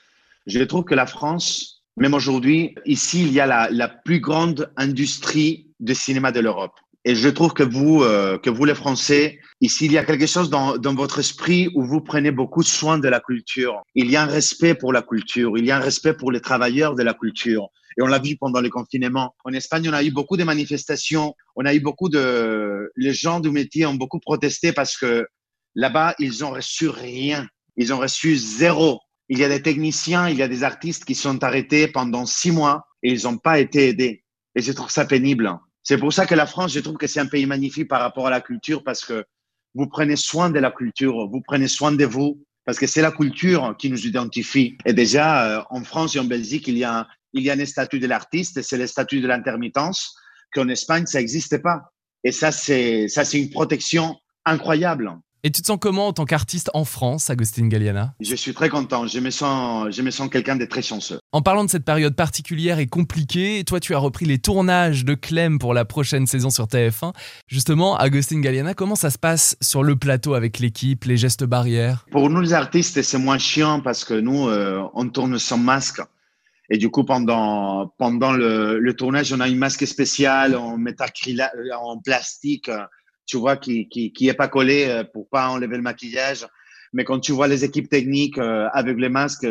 je 0.46 0.60
trouve 0.60 0.84
que 0.84 0.94
la 0.94 1.06
France, 1.06 1.82
même 1.96 2.14
aujourd'hui, 2.14 2.74
ici, 2.84 3.22
il 3.22 3.32
y 3.32 3.40
a 3.40 3.46
la, 3.46 3.68
la 3.70 3.88
plus 3.88 4.20
grande 4.20 4.72
industrie 4.76 5.68
de 5.80 5.94
cinéma 5.94 6.32
de 6.32 6.40
l'Europe. 6.40 6.74
Et 7.04 7.16
je 7.16 7.28
trouve 7.28 7.52
que 7.52 7.64
vous, 7.64 8.02
euh, 8.02 8.38
que 8.38 8.48
vous 8.48 8.64
les 8.64 8.76
Français, 8.76 9.40
ici, 9.60 9.86
il 9.86 9.92
y 9.92 9.98
a 9.98 10.04
quelque 10.04 10.26
chose 10.26 10.50
dans, 10.50 10.78
dans 10.78 10.94
votre 10.94 11.18
esprit 11.18 11.68
où 11.74 11.84
vous 11.84 12.00
prenez 12.00 12.30
beaucoup 12.30 12.62
soin 12.62 12.98
de 12.98 13.08
la 13.08 13.18
culture. 13.18 13.82
Il 13.94 14.08
y 14.08 14.16
a 14.16 14.22
un 14.22 14.26
respect 14.26 14.74
pour 14.74 14.92
la 14.92 15.02
culture. 15.02 15.58
Il 15.58 15.64
y 15.64 15.72
a 15.72 15.78
un 15.78 15.80
respect 15.80 16.14
pour 16.14 16.30
les 16.30 16.40
travailleurs 16.40 16.94
de 16.94 17.02
la 17.02 17.14
culture. 17.14 17.68
Et 17.98 18.02
on 18.02 18.06
l'a 18.06 18.20
vu 18.20 18.36
pendant 18.36 18.60
le 18.60 18.70
confinement. 18.70 19.34
En 19.44 19.52
Espagne, 19.52 19.88
on 19.90 19.92
a 19.92 20.04
eu 20.04 20.12
beaucoup 20.12 20.36
de 20.36 20.44
manifestations. 20.44 21.34
On 21.56 21.64
a 21.64 21.74
eu 21.74 21.80
beaucoup 21.80 22.08
de, 22.08 22.90
les 22.96 23.12
gens 23.12 23.40
du 23.40 23.50
métier 23.50 23.84
ont 23.84 23.94
beaucoup 23.94 24.20
protesté 24.20 24.72
parce 24.72 24.96
que 24.96 25.26
là-bas, 25.74 26.14
ils 26.20 26.44
ont 26.44 26.50
reçu 26.50 26.88
rien. 26.88 27.48
Ils 27.76 27.92
ont 27.92 27.98
reçu 27.98 28.36
zéro. 28.36 29.00
Il 29.28 29.38
y 29.38 29.44
a 29.44 29.48
des 29.48 29.62
techniciens, 29.62 30.28
il 30.28 30.36
y 30.36 30.42
a 30.42 30.48
des 30.48 30.62
artistes 30.62 31.04
qui 31.04 31.14
sont 31.14 31.42
arrêtés 31.42 31.88
pendant 31.88 32.26
six 32.26 32.52
mois 32.52 32.84
et 33.02 33.10
ils 33.12 33.24
n'ont 33.24 33.38
pas 33.38 33.58
été 33.58 33.88
aidés. 33.88 34.22
Et 34.54 34.62
je 34.62 34.72
trouve 34.72 34.90
ça 34.90 35.04
pénible. 35.04 35.50
C'est 35.82 35.98
pour 35.98 36.12
ça 36.12 36.26
que 36.26 36.34
la 36.34 36.46
France, 36.46 36.72
je 36.72 36.80
trouve 36.80 36.96
que 36.96 37.06
c'est 37.06 37.20
un 37.20 37.26
pays 37.26 37.46
magnifique 37.46 37.88
par 37.88 38.00
rapport 38.00 38.26
à 38.26 38.30
la 38.30 38.40
culture 38.40 38.84
parce 38.84 39.04
que 39.04 39.24
vous 39.74 39.86
prenez 39.86 40.16
soin 40.16 40.50
de 40.50 40.58
la 40.58 40.70
culture, 40.70 41.28
vous 41.28 41.40
prenez 41.40 41.68
soin 41.68 41.92
de 41.92 42.04
vous 42.04 42.44
parce 42.64 42.78
que 42.78 42.86
c'est 42.86 43.02
la 43.02 43.10
culture 43.10 43.74
qui 43.78 43.90
nous 43.90 44.06
identifie. 44.06 44.76
Et 44.84 44.92
déjà, 44.92 45.58
euh, 45.58 45.62
en 45.70 45.82
France 45.82 46.14
et 46.14 46.20
en 46.20 46.24
Belgique, 46.24 46.68
il 46.68 46.78
y 46.78 46.84
a, 46.84 47.08
il 47.32 47.42
y 47.42 47.50
a 47.50 47.54
un 47.54 47.64
statut 47.64 47.98
de 47.98 48.06
l'artiste 48.06 48.62
c'est 48.62 48.78
le 48.78 48.86
statut 48.86 49.20
de 49.20 49.26
l'intermittence 49.26 50.14
qu'en 50.54 50.68
Espagne, 50.68 51.06
ça 51.06 51.18
n'existe 51.18 51.60
pas. 51.62 51.92
Et 52.24 52.30
ça, 52.30 52.52
c'est, 52.52 53.08
ça, 53.08 53.24
c'est 53.24 53.40
une 53.40 53.50
protection 53.50 54.16
incroyable. 54.44 55.10
Et 55.44 55.50
tu 55.50 55.60
te 55.60 55.66
sens 55.66 55.78
comment 55.80 56.06
en 56.06 56.12
tant 56.12 56.24
qu'artiste 56.24 56.70
en 56.72 56.84
France, 56.84 57.28
Agustin 57.28 57.66
Galliana? 57.66 58.14
Je 58.20 58.36
suis 58.36 58.54
très 58.54 58.68
content. 58.68 59.08
Je 59.08 59.18
me 59.18 59.30
sens, 59.30 59.88
je 59.90 60.00
me 60.00 60.12
sens 60.12 60.28
quelqu'un 60.30 60.54
de 60.54 60.64
très 60.66 60.82
chanceux. 60.82 61.18
En 61.32 61.42
parlant 61.42 61.64
de 61.64 61.68
cette 61.70 61.84
période 61.84 62.14
particulière 62.14 62.78
et 62.78 62.86
compliquée, 62.86 63.64
toi 63.64 63.80
tu 63.80 63.92
as 63.92 63.98
repris 63.98 64.24
les 64.24 64.38
tournages 64.38 65.04
de 65.04 65.14
Clem 65.14 65.58
pour 65.58 65.74
la 65.74 65.84
prochaine 65.84 66.28
saison 66.28 66.50
sur 66.50 66.66
TF1. 66.66 67.12
Justement, 67.48 67.96
Agustin 67.96 68.38
Galliana, 68.40 68.74
comment 68.74 68.94
ça 68.94 69.10
se 69.10 69.18
passe 69.18 69.56
sur 69.60 69.82
le 69.82 69.96
plateau 69.96 70.34
avec 70.34 70.60
l'équipe, 70.60 71.02
les 71.06 71.16
gestes 71.16 71.42
barrières? 71.42 72.06
Pour 72.12 72.30
nous, 72.30 72.40
les 72.40 72.52
artistes, 72.52 73.02
c'est 73.02 73.18
moins 73.18 73.38
chiant 73.38 73.80
parce 73.80 74.04
que 74.04 74.14
nous, 74.14 74.46
euh, 74.46 74.80
on 74.94 75.08
tourne 75.08 75.40
sans 75.40 75.58
masque. 75.58 76.00
Et 76.70 76.78
du 76.78 76.88
coup, 76.88 77.02
pendant, 77.02 77.92
pendant 77.98 78.30
le, 78.30 78.78
le 78.78 78.94
tournage, 78.94 79.32
on 79.32 79.40
a 79.40 79.48
une 79.48 79.58
masque 79.58 79.88
spéciale 79.88 80.54
en 80.54 80.78
métacryla- 80.78 81.50
euh, 81.56 81.74
en 81.76 81.98
plastique, 81.98 82.70
tu 83.26 83.36
vois, 83.36 83.56
qui, 83.56 83.88
qui, 83.88 84.12
qui 84.12 84.28
est 84.28 84.34
pas 84.34 84.48
collé 84.48 84.86
euh, 84.86 85.04
pour 85.04 85.28
pas 85.28 85.48
enlever 85.48 85.76
le 85.76 85.82
maquillage. 85.82 86.46
Mais 86.92 87.04
quand 87.04 87.20
tu 87.20 87.32
vois 87.32 87.48
les 87.48 87.64
équipes 87.64 87.88
techniques 87.88 88.38
euh, 88.38 88.68
avec 88.72 88.98
les 88.98 89.08
masques, 89.08 89.46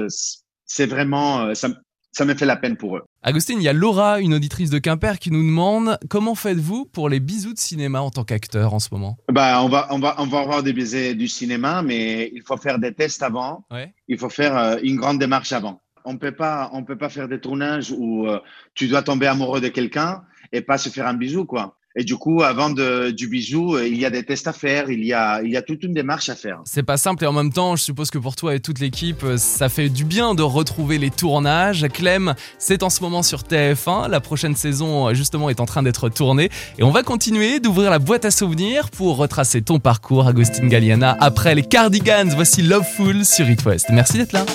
c'est 0.66 0.86
vraiment, 0.86 1.42
euh, 1.42 1.54
ça, 1.54 1.70
ça 2.12 2.26
me 2.26 2.36
fait 2.36 2.46
la 2.46 2.56
peine 2.56 2.78
pour 2.78 2.98
eux. 2.98 3.04
Agustine, 3.24 3.60
il 3.60 3.64
y 3.64 3.68
a 3.68 3.74
Laura, 3.74 4.20
une 4.20 4.34
auditrice 4.34 4.70
de 4.70 4.80
Quimper, 4.80 5.18
qui 5.20 5.32
nous 5.32 5.44
demande 5.44 5.98
comment 6.10 6.36
faites-vous 6.36 6.86
pour 6.86 7.10
les 7.10 7.20
bisous 7.20 7.54
de 7.54 7.60
cinéma 7.60 8.02
en 8.02 8.12
tant 8.12 8.24
qu'acteur 8.24 8.74
en 8.74 8.80
ce 8.80 8.90
moment? 8.92 9.18
Bah, 9.32 9.62
on, 9.64 9.70
va, 9.70 9.88
on, 9.92 10.00
va, 10.00 10.16
on 10.20 10.28
va 10.28 10.40
avoir 10.40 10.64
des 10.64 10.74
bisous 10.74 11.16
du 11.16 11.28
cinéma, 11.28 11.82
mais 11.82 12.32
il 12.34 12.44
faut 12.44 12.58
faire 12.58 12.80
des 12.80 12.94
tests 12.94 13.24
avant. 13.24 13.66
Ouais. 13.72 13.94
Il 14.08 14.18
faut 14.18 14.30
faire 14.30 14.78
une 14.84 14.98
grande 14.98 15.20
démarche 15.20 15.52
avant. 15.52 15.80
On 16.04 16.18
peut 16.18 16.32
pas, 16.32 16.70
on 16.74 16.84
peut 16.84 16.98
pas 16.98 17.10
faire 17.10 17.28
des 17.28 17.40
tournages 17.40 17.92
où 17.92 18.28
tu 18.74 18.88
dois 18.88 19.04
tomber 19.04 19.28
amoureux 19.28 19.62
de 19.62 19.68
quelqu'un 19.68 20.24
et 20.52 20.62
pas 20.62 20.80
se 20.80 20.90
faire 20.90 21.08
un 21.08 21.14
bisou, 21.14 21.46
quoi. 21.46 21.78
Et 21.96 22.04
du 22.04 22.16
coup, 22.16 22.42
avant 22.42 22.70
de, 22.70 23.12
du 23.12 23.28
bisou, 23.28 23.78
il 23.78 23.98
y 23.98 24.06
a 24.06 24.10
des 24.10 24.24
tests 24.24 24.48
à 24.48 24.54
faire, 24.54 24.90
il 24.90 25.04
y 25.04 25.12
a, 25.14 25.42
il 25.44 25.52
y 25.52 25.58
a 25.58 25.62
toute 25.62 25.84
une 25.84 25.94
démarche 25.94 26.30
à 26.30 26.36
faire. 26.36 26.62
C'est 26.64 26.84
pas 26.84 26.98
simple 26.98 27.26
et 27.26 27.28
en 27.28 27.34
même 27.34 27.52
temps, 27.52 27.76
je 27.76 27.84
suppose 27.84 28.10
que 28.12 28.18
pour 28.18 28.36
toi 28.36 28.56
et 28.56 28.60
toute 28.62 28.80
l'équipe, 28.80 29.26
ça 29.36 29.68
fait 29.68 29.90
du 29.90 30.06
bien 30.06 30.34
de 30.34 30.42
retrouver 30.42 30.98
les 30.98 31.10
tournages. 31.10 31.86
Clem, 31.90 32.34
c'est 32.58 32.84
en 32.84 32.90
ce 32.90 33.02
moment 33.02 33.24
sur 33.24 33.42
TF1. 33.42 34.10
La 34.10 34.22
prochaine 34.22 34.56
saison, 34.56 35.14
justement, 35.14 35.50
est 35.50 35.60
en 35.60 35.66
train 35.66 35.84
d'être 35.84 36.08
tournée. 36.08 36.50
Et 36.80 36.84
on 36.84 36.92
va 36.92 37.04
continuer 37.04 37.60
d'ouvrir 37.60 37.92
la 37.92 38.00
boîte 38.00 38.24
à 38.24 38.32
souvenirs 38.32 38.90
pour 38.90 39.18
retracer 39.18 39.62
ton 39.62 39.80
parcours, 39.80 40.28
Agustin 40.28 40.68
Galliana. 40.68 41.18
Après 41.20 41.56
les 41.56 41.64
Cardigans, 41.64 42.30
voici 42.34 42.62
Loveful 42.62 43.26
sur 43.26 43.50
It 43.50 43.66
West. 43.66 43.88
Merci 43.92 44.18
d'être 44.18 44.34
là. 44.34 44.46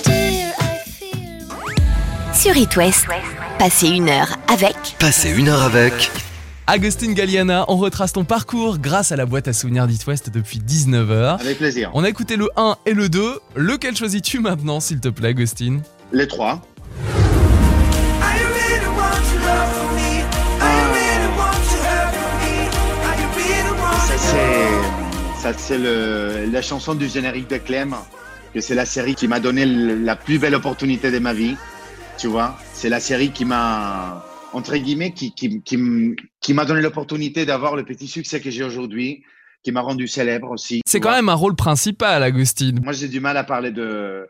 Sur 2.33 2.55
It 2.57 2.75
West, 2.75 3.05
passez 3.57 3.89
une 3.89 4.09
heure 4.09 4.37
avec. 4.47 4.75
Passez 4.99 5.31
une 5.31 5.49
heure 5.49 5.63
avec. 5.63 6.11
Agustin 6.69 7.13
Galliana, 7.13 7.63
on 7.69 7.77
retrace 7.77 8.11
ton 8.11 8.25
parcours 8.25 8.77
grâce 8.77 9.13
à 9.13 9.15
la 9.15 9.25
boîte 9.25 9.47
à 9.47 9.53
souvenirs 9.53 9.87
d'It 9.87 10.05
West 10.05 10.29
depuis 10.29 10.59
19h. 10.59 11.39
Avec 11.39 11.59
plaisir. 11.59 11.89
On 11.93 12.03
a 12.03 12.09
écouté 12.09 12.35
le 12.35 12.49
1 12.57 12.75
et 12.85 12.93
le 12.93 13.07
2. 13.07 13.39
Lequel 13.55 13.95
choisis-tu 13.95 14.41
maintenant, 14.41 14.81
s'il 14.81 14.99
te 14.99 15.07
plaît, 15.07 15.29
Agustin? 15.29 15.79
Les 16.11 16.27
trois. 16.27 16.61
Ça, 25.39 25.53
c'est 25.55 25.77
la 25.77 26.61
chanson 26.61 26.95
du 26.95 27.07
générique 27.07 27.49
de 27.49 27.59
Clem, 27.59 27.95
que 28.53 28.59
c'est 28.59 28.75
la 28.75 28.85
série 28.85 29.15
qui 29.15 29.29
m'a 29.29 29.39
donné 29.39 29.65
la 29.65 30.17
plus 30.17 30.37
belle 30.37 30.55
opportunité 30.55 31.11
de 31.11 31.19
ma 31.19 31.31
vie. 31.31 31.55
Tu 32.17 32.27
vois, 32.27 32.57
c'est 32.73 32.89
la 32.89 32.99
série 32.99 33.31
qui 33.31 33.45
m'a 33.45 34.25
entre 34.57 34.75
guillemets, 34.75 35.11
qui, 35.11 35.33
qui, 35.33 35.61
qui, 35.63 36.53
m'a 36.53 36.65
donné 36.65 36.81
l'opportunité 36.81 37.45
d'avoir 37.45 37.75
le 37.75 37.85
petit 37.85 38.07
succès 38.07 38.41
que 38.41 38.49
j'ai 38.49 38.63
aujourd'hui, 38.63 39.23
qui 39.63 39.71
m'a 39.71 39.81
rendu 39.81 40.07
célèbre 40.07 40.49
aussi. 40.51 40.81
C'est 40.85 40.99
quand 40.99 41.11
même 41.11 41.29
un 41.29 41.35
rôle 41.35 41.55
principal, 41.55 42.23
Agustine. 42.23 42.79
Moi, 42.83 42.93
j'ai 42.93 43.07
du 43.07 43.19
mal 43.19 43.37
à 43.37 43.43
parler 43.43 43.71
de, 43.71 44.27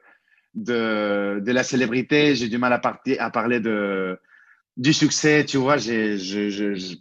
de, 0.53 1.39
de 1.43 1.51
la 1.51 1.63
célébrité, 1.63 2.35
j'ai 2.35 2.49
du 2.49 2.57
mal 2.57 2.73
à, 2.73 2.81
à 3.19 3.29
parler 3.29 3.59
de, 3.59 4.19
du 4.75 4.93
succès, 4.93 5.45
tu 5.45 5.57
vois, 5.57 5.77
j'ai, 5.77 6.17
je, 6.17 6.49
je, 6.49 6.95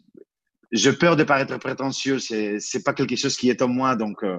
je, 0.72 0.90
peur 0.90 1.16
de 1.16 1.24
paraître 1.24 1.58
prétentieux, 1.58 2.18
c'est, 2.18 2.60
c'est 2.60 2.84
pas 2.84 2.94
quelque 2.94 3.16
chose 3.16 3.36
qui 3.36 3.50
est 3.50 3.60
en 3.60 3.68
moi, 3.68 3.96
donc, 3.96 4.22
euh, 4.22 4.38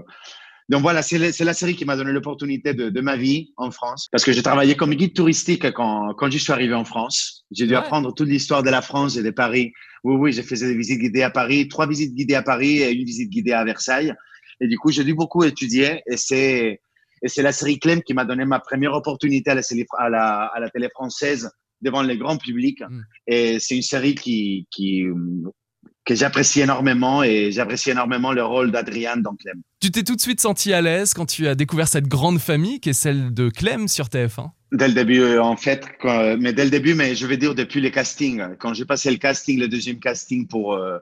donc 0.70 0.82
voilà, 0.82 1.02
c'est 1.02 1.18
la 1.18 1.54
série 1.54 1.76
qui 1.76 1.86
m'a 1.86 1.96
donné 1.96 2.12
l'opportunité 2.12 2.74
de, 2.74 2.90
de, 2.90 3.02
ma 3.02 3.16
vie 3.16 3.54
en 3.56 3.72
France, 3.72 4.10
parce 4.12 4.26
que 4.26 4.34
j'ai 4.34 4.44
travaillé 4.44 4.76
comme 4.76 4.94
guide 4.94 5.14
touristique 5.14 5.72
quand, 5.72 6.14
quand 6.16 6.30
je 6.30 6.38
suis 6.38 6.52
arrivé 6.52 6.74
en 6.74 6.84
France. 6.84 7.46
J'ai 7.52 7.68
dû 7.68 7.76
apprendre 7.76 8.14
toute 8.14 8.28
l'histoire 8.28 8.64
de 8.64 8.70
la 8.70 8.82
France 8.82 9.16
et 9.16 9.24
de 9.24 9.32
Paris. 9.32 9.72
Oui, 10.04 10.16
oui, 10.16 10.34
j'ai 10.34 10.44
fait 10.44 10.56
des 10.56 10.76
visites 10.76 11.00
guidées 11.00 11.24
à 11.24 11.30
Paris, 11.30 11.70
trois 11.70 11.88
visites 11.88 12.14
guidées 12.14 12.36
à 12.36 12.44
Paris 12.44 12.80
et 12.80 12.92
une 12.92 13.06
visite 13.06 13.30
guidée 13.30 13.54
à 13.54 13.64
Versailles. 13.64 14.14
Et 14.60 14.68
du 14.68 14.78
coup, 14.78 14.92
j'ai 14.92 15.06
dû 15.06 15.14
beaucoup 15.14 15.44
étudier 15.44 16.02
et 16.06 16.18
c'est 16.18 16.82
et 17.24 17.30
c'est 17.30 17.42
la 17.42 17.52
série 17.52 17.80
Clem 17.80 18.04
qui 18.04 18.14
m'a 18.14 18.26
donné 18.26 18.46
ma 18.46 18.60
première 18.60 18.94
opportunité 18.94 19.50
à 19.50 19.56
la, 19.56 19.62
à 19.98 20.10
la, 20.10 20.44
à 20.54 20.60
la 20.60 20.70
télé 20.70 20.88
française 20.90 21.50
devant 21.82 22.02
les 22.02 22.18
grands 22.18 22.38
publics. 22.38 22.82
Mm. 22.82 23.02
Et 23.28 23.60
c'est 23.60 23.76
une 23.76 23.82
série 23.82 24.16
qui, 24.16 24.68
qui, 24.72 25.04
que 26.08 26.16
j'apprécie 26.16 26.62
énormément 26.62 27.22
et 27.22 27.52
j'apprécie 27.52 27.92
énormément 27.92 28.32
le 28.32 28.44
rôle 28.44 28.72
d'Adriane 28.72 29.22
dans 29.22 29.36
Clem. 29.36 29.62
Tu 29.82 29.92
t'es 29.92 30.04
tout 30.04 30.16
de 30.16 30.22
suite 30.22 30.40
senti 30.40 30.72
à 30.72 30.82
l'aise 30.82 31.14
quand 31.14 31.26
tu 31.26 31.48
as 31.48 31.54
découvert 31.54 31.90
cette 31.90 32.08
grande 32.08 32.40
famille 32.40 32.80
qui 32.80 32.90
est 32.90 32.94
celle 32.94 33.34
de 33.34 33.50
Clem 33.50 33.90
sur 33.90 34.06
TF1 34.06 34.52
Dès 34.72 34.88
le 34.88 34.94
début, 34.94 35.20
euh, 35.20 35.44
en 35.44 35.58
fait, 35.58 35.86
mais 36.40 36.54
dès 36.54 36.64
le 36.64 36.72
début, 36.72 36.94
mais 36.94 37.14
je 37.14 37.28
vais 37.28 37.38
dire 37.38 37.56
depuis 37.56 37.82
les 37.82 37.92
castings. 37.92 38.42
Quand 38.58 38.74
j'ai 38.74 38.86
passé 38.86 39.12
le 39.12 39.18
casting, 39.18 39.60
le 39.60 39.68
deuxième 39.68 40.00
casting 40.00 40.48
pour, 40.48 40.74
euh, 40.74 40.98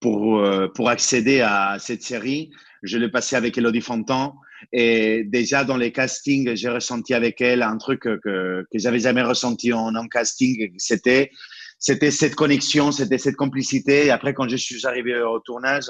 pour, 0.00 0.38
euh, 0.38 0.68
pour 0.68 0.88
accéder 0.88 1.40
à 1.40 1.76
cette 1.80 2.02
série, 2.02 2.50
je 2.84 2.96
l'ai 2.96 3.08
passé 3.08 3.34
avec 3.34 3.58
Elodie 3.58 3.80
Fontan. 3.80 4.36
Et 4.72 5.24
déjà 5.24 5.64
dans 5.64 5.76
les 5.76 5.90
castings, 5.90 6.54
j'ai 6.54 6.68
ressenti 6.68 7.12
avec 7.12 7.40
elle 7.40 7.62
un 7.62 7.76
truc 7.76 8.00
que, 8.02 8.20
que, 8.22 8.64
que 8.72 8.78
j'avais 8.78 9.00
jamais 9.00 9.22
ressenti 9.22 9.72
en, 9.72 9.94
en 9.94 10.06
casting. 10.06 10.72
C'était 10.78 11.30
c'était 11.78 12.10
cette 12.10 12.34
connexion, 12.34 12.92
c'était 12.92 13.18
cette 13.18 13.36
complicité. 13.36 14.06
Et 14.06 14.10
après, 14.10 14.34
quand 14.34 14.48
je 14.48 14.56
suis 14.56 14.86
arrivé 14.86 15.20
au 15.20 15.40
tournage, 15.40 15.84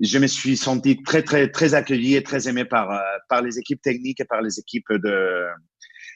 je 0.00 0.18
me 0.18 0.26
suis 0.26 0.56
senti 0.56 1.02
très, 1.02 1.22
très, 1.22 1.50
très 1.50 1.74
accueilli 1.74 2.14
et 2.14 2.22
très 2.22 2.48
aimé 2.48 2.64
par, 2.64 2.90
euh, 2.90 3.00
par 3.28 3.42
les 3.42 3.58
équipes 3.58 3.82
techniques 3.82 4.20
et 4.20 4.24
par 4.24 4.42
les 4.42 4.58
équipes 4.58 4.92
de, 4.92 5.46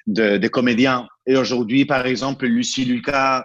de, 0.06 0.36
de 0.36 0.48
comédiens. 0.48 1.08
Et 1.26 1.36
aujourd'hui, 1.36 1.84
par 1.84 2.06
exemple, 2.06 2.46
Lucie 2.46 2.84
Lucas, 2.84 3.44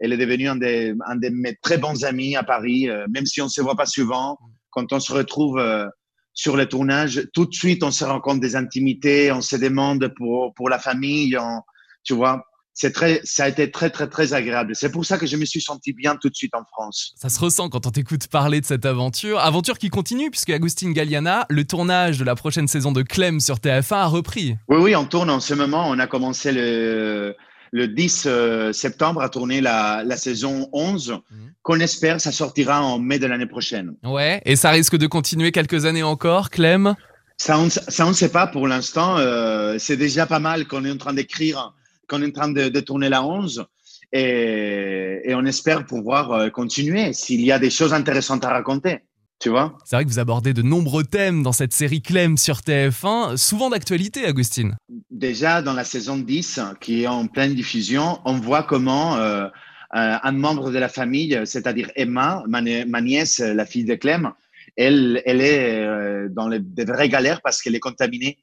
elle 0.00 0.12
est 0.12 0.16
devenue 0.16 0.48
un, 0.48 0.56
des, 0.56 0.94
un 1.06 1.16
de 1.16 1.28
mes 1.28 1.56
très 1.56 1.78
bons 1.78 2.04
amis 2.04 2.34
à 2.36 2.42
Paris, 2.42 2.88
euh, 2.88 3.06
même 3.10 3.26
si 3.26 3.42
on 3.42 3.46
ne 3.46 3.50
se 3.50 3.60
voit 3.60 3.76
pas 3.76 3.86
souvent. 3.86 4.38
Quand 4.70 4.92
on 4.92 5.00
se 5.00 5.12
retrouve 5.12 5.58
euh, 5.58 5.86
sur 6.32 6.56
le 6.56 6.66
tournage, 6.66 7.28
tout 7.32 7.46
de 7.46 7.54
suite, 7.54 7.82
on 7.82 7.90
se 7.90 8.04
rend 8.04 8.20
compte 8.20 8.40
des 8.40 8.56
intimités, 8.56 9.30
on 9.32 9.40
se 9.40 9.56
demande 9.56 10.12
pour, 10.16 10.54
pour 10.54 10.68
la 10.68 10.78
famille, 10.78 11.36
on, 11.38 11.60
tu 12.02 12.14
vois 12.14 12.42
c'est 12.74 12.92
très, 12.92 13.20
ça 13.22 13.44
a 13.44 13.48
été 13.48 13.70
très, 13.70 13.88
très, 13.88 14.08
très 14.08 14.34
agréable. 14.34 14.74
C'est 14.74 14.90
pour 14.90 15.04
ça 15.06 15.16
que 15.16 15.26
je 15.26 15.36
me 15.36 15.44
suis 15.44 15.60
senti 15.60 15.92
bien 15.92 16.16
tout 16.16 16.28
de 16.28 16.34
suite 16.34 16.54
en 16.54 16.64
France. 16.64 17.14
Ça 17.16 17.28
se 17.28 17.38
ressent 17.38 17.68
quand 17.68 17.86
on 17.86 17.90
t'écoute 17.90 18.26
parler 18.26 18.60
de 18.60 18.66
cette 18.66 18.84
aventure. 18.84 19.38
Aventure 19.38 19.78
qui 19.78 19.90
continue, 19.90 20.30
puisque 20.30 20.50
Agustin 20.50 20.90
Galliana, 20.90 21.46
le 21.48 21.64
tournage 21.64 22.18
de 22.18 22.24
la 22.24 22.34
prochaine 22.34 22.66
saison 22.66 22.90
de 22.90 23.02
Clem 23.02 23.38
sur 23.38 23.56
TF1 23.56 23.94
a 23.94 24.06
repris. 24.06 24.56
Oui, 24.68 24.78
oui, 24.78 24.96
on 24.96 25.04
tourne 25.04 25.30
en 25.30 25.38
ce 25.38 25.54
moment. 25.54 25.88
On 25.88 26.00
a 26.00 26.08
commencé 26.08 26.50
le, 26.50 27.36
le 27.70 27.86
10 27.86 28.24
euh, 28.26 28.72
septembre 28.72 29.22
à 29.22 29.28
tourner 29.28 29.60
la, 29.60 30.02
la 30.04 30.16
saison 30.16 30.68
11, 30.72 31.10
mhm. 31.10 31.52
qu'on 31.62 31.78
espère 31.78 32.20
ça 32.20 32.32
sortira 32.32 32.82
en 32.82 32.98
mai 32.98 33.20
de 33.20 33.26
l'année 33.26 33.46
prochaine. 33.46 33.94
Ouais, 34.02 34.42
et 34.44 34.56
ça 34.56 34.70
risque 34.70 34.96
de 34.96 35.06
continuer 35.06 35.52
quelques 35.52 35.84
années 35.84 36.02
encore, 36.02 36.50
Clem? 36.50 36.96
Ça, 37.36 37.56
on 37.58 38.08
ne 38.08 38.12
sait 38.14 38.28
pas 38.28 38.48
pour 38.48 38.66
l'instant. 38.66 39.16
Euh, 39.18 39.76
c'est 39.78 39.96
déjà 39.96 40.26
pas 40.26 40.38
mal 40.40 40.66
qu'on 40.66 40.84
est 40.84 40.90
en 40.90 40.96
train 40.96 41.14
d'écrire 41.14 41.72
qu'on 42.08 42.22
est 42.22 42.28
en 42.28 42.32
train 42.32 42.48
de, 42.48 42.80
tourner 42.80 43.08
la 43.08 43.24
11 43.24 43.66
et, 44.12 45.20
et, 45.24 45.34
on 45.34 45.44
espère 45.44 45.86
pouvoir 45.86 46.30
euh, 46.32 46.50
continuer 46.50 47.12
s'il 47.12 47.40
y 47.40 47.50
a 47.50 47.58
des 47.58 47.70
choses 47.70 47.92
intéressantes 47.92 48.44
à 48.44 48.50
raconter. 48.50 49.00
Tu 49.40 49.48
vois 49.48 49.76
C'est 49.84 49.96
vrai 49.96 50.04
que 50.04 50.10
vous 50.10 50.20
abordez 50.20 50.54
de 50.54 50.62
nombreux 50.62 51.04
thèmes 51.04 51.42
dans 51.42 51.52
cette 51.52 51.72
série 51.72 52.00
Clem 52.00 52.36
sur 52.36 52.58
TF1, 52.58 53.36
souvent 53.36 53.68
d'actualité, 53.68 54.24
Agustine. 54.24 54.76
Déjà, 55.10 55.60
dans 55.60 55.72
la 55.72 55.84
saison 55.84 56.16
10, 56.16 56.60
qui 56.80 57.02
est 57.02 57.06
en 57.08 57.26
pleine 57.26 57.54
diffusion, 57.54 58.20
on 58.24 58.38
voit 58.38 58.62
comment 58.62 59.16
euh, 59.16 59.48
un 59.92 60.32
membre 60.32 60.70
de 60.70 60.78
la 60.78 60.88
famille, 60.88 61.38
c'est-à-dire 61.44 61.90
Emma, 61.96 62.44
ma, 62.48 62.62
nièce, 62.62 63.40
la 63.40 63.66
fille 63.66 63.84
de 63.84 63.96
Clem, 63.96 64.32
elle, 64.76 65.22
elle 65.24 65.40
est 65.40 65.84
euh, 65.84 66.28
dans 66.30 66.48
les, 66.48 66.58
des 66.60 66.84
vraies 66.84 67.08
galères 67.08 67.40
parce 67.42 67.62
qu'elle 67.62 67.74
est 67.74 67.80
contaminée 67.80 68.38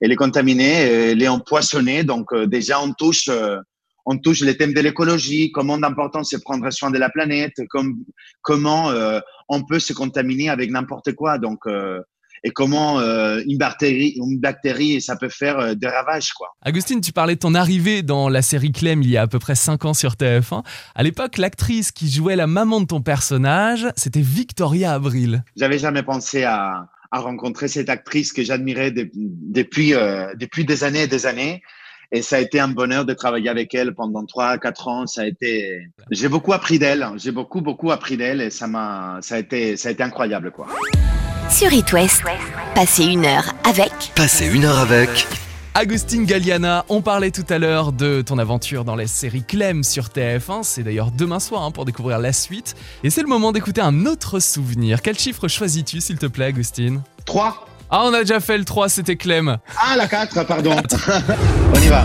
elle 0.00 0.12
est 0.12 0.16
contaminée, 0.16 0.72
elle 1.12 1.22
est 1.22 1.28
empoisonnée. 1.28 2.04
Donc 2.04 2.32
euh, 2.32 2.46
déjà, 2.46 2.80
on 2.80 2.92
touche, 2.92 3.28
euh, 3.28 3.58
on 4.06 4.18
touche 4.18 4.40
les 4.40 4.56
thèmes 4.56 4.74
de 4.74 4.80
l'écologie, 4.80 5.50
comment 5.52 5.78
d'important 5.78 6.24
c'est 6.24 6.42
prendre 6.42 6.70
soin 6.70 6.90
de 6.90 6.98
la 6.98 7.10
planète, 7.10 7.54
comme, 7.68 7.98
comment 8.42 8.90
euh, 8.90 9.20
on 9.48 9.64
peut 9.64 9.78
se 9.78 9.92
contaminer 9.92 10.48
avec 10.48 10.70
n'importe 10.70 11.12
quoi. 11.12 11.38
Donc 11.38 11.60
et 12.42 12.52
comment 12.52 13.00
une 13.00 13.58
bactérie, 13.58 14.14
une 14.16 14.38
bactérie, 14.40 15.02
ça 15.02 15.14
peut 15.16 15.28
faire 15.28 15.76
des 15.76 15.88
ravages, 15.88 16.32
quoi. 16.32 16.48
Agustine, 16.62 17.02
tu 17.02 17.12
parlais 17.12 17.34
de 17.34 17.40
ton 17.40 17.54
arrivée 17.54 18.02
dans 18.02 18.30
la 18.30 18.40
série 18.40 18.72
Clem 18.72 19.02
il 19.02 19.10
y 19.10 19.18
a 19.18 19.22
à 19.22 19.26
peu 19.26 19.38
près 19.38 19.54
5 19.54 19.84
ans 19.84 19.92
sur 19.92 20.12
TF1. 20.12 20.64
À 20.94 21.02
l'époque, 21.02 21.36
l'actrice 21.36 21.92
qui 21.92 22.10
jouait 22.10 22.36
la 22.36 22.46
maman 22.46 22.80
de 22.80 22.86
ton 22.86 23.02
personnage, 23.02 23.88
c'était 23.94 24.22
Victoria 24.22 24.94
Abril. 24.94 25.44
J'avais 25.54 25.78
jamais 25.78 26.02
pensé 26.02 26.44
à, 26.44 26.86
à 27.10 27.20
rencontrer 27.20 27.68
cette 27.68 27.88
actrice 27.88 28.32
que 28.32 28.42
j'admirais 28.42 28.92
depuis, 28.92 29.94
euh, 29.94 30.32
depuis 30.38 30.64
des 30.64 30.84
années 30.84 31.02
et 31.02 31.08
des 31.08 31.26
années. 31.26 31.62
Et 32.12 32.22
ça 32.22 32.36
a 32.36 32.38
été 32.40 32.58
un 32.58 32.68
bonheur 32.68 33.04
de 33.04 33.14
travailler 33.14 33.48
avec 33.48 33.72
elle 33.74 33.94
pendant 33.94 34.24
trois, 34.26 34.58
quatre 34.58 34.88
ans. 34.88 35.06
Ça 35.06 35.22
a 35.22 35.26
été, 35.26 35.86
j'ai 36.10 36.28
beaucoup 36.28 36.52
appris 36.52 36.78
d'elle. 36.78 37.06
J'ai 37.16 37.30
beaucoup, 37.30 37.60
beaucoup 37.60 37.92
appris 37.92 38.16
d'elle 38.16 38.40
et 38.40 38.50
ça 38.50 38.66
m'a, 38.66 39.18
ça 39.22 39.36
a 39.36 39.38
été, 39.38 39.76
ça 39.76 39.90
a 39.90 39.92
été 39.92 40.02
incroyable, 40.02 40.50
quoi. 40.50 40.66
Sur 41.48 41.72
It 41.72 41.92
West, 41.92 42.22
passez 42.74 43.04
une 43.04 43.24
heure 43.24 43.54
avec. 43.64 43.92
Passez 44.14 44.52
une 44.52 44.64
heure 44.64 44.78
avec. 44.78 45.26
Agustin 45.74 46.24
Galliana, 46.24 46.84
on 46.88 47.00
parlait 47.00 47.30
tout 47.30 47.44
à 47.48 47.58
l'heure 47.58 47.92
de 47.92 48.22
ton 48.22 48.38
aventure 48.38 48.84
dans 48.84 48.96
la 48.96 49.06
série 49.06 49.44
Clem 49.44 49.84
sur 49.84 50.06
TF1. 50.06 50.64
C'est 50.64 50.82
d'ailleurs 50.82 51.12
demain 51.12 51.38
soir 51.38 51.62
hein, 51.62 51.70
pour 51.70 51.84
découvrir 51.84 52.18
la 52.18 52.32
suite. 52.32 52.74
Et 53.04 53.10
c'est 53.10 53.22
le 53.22 53.28
moment 53.28 53.52
d'écouter 53.52 53.80
un 53.80 54.04
autre 54.04 54.40
souvenir. 54.40 55.00
Quel 55.00 55.16
chiffre 55.16 55.46
choisis-tu, 55.46 56.00
s'il 56.00 56.18
te 56.18 56.26
plaît, 56.26 56.46
Agustin? 56.46 57.02
3. 57.24 57.66
Ah, 57.88 58.02
on 58.04 58.12
a 58.14 58.20
déjà 58.20 58.40
fait 58.40 58.58
le 58.58 58.64
3, 58.64 58.88
c'était 58.88 59.16
Clem. 59.16 59.58
Ah, 59.80 59.96
la 59.96 60.08
4, 60.08 60.44
pardon. 60.44 60.74
on 61.74 61.80
y 61.80 61.88
va. 61.88 62.02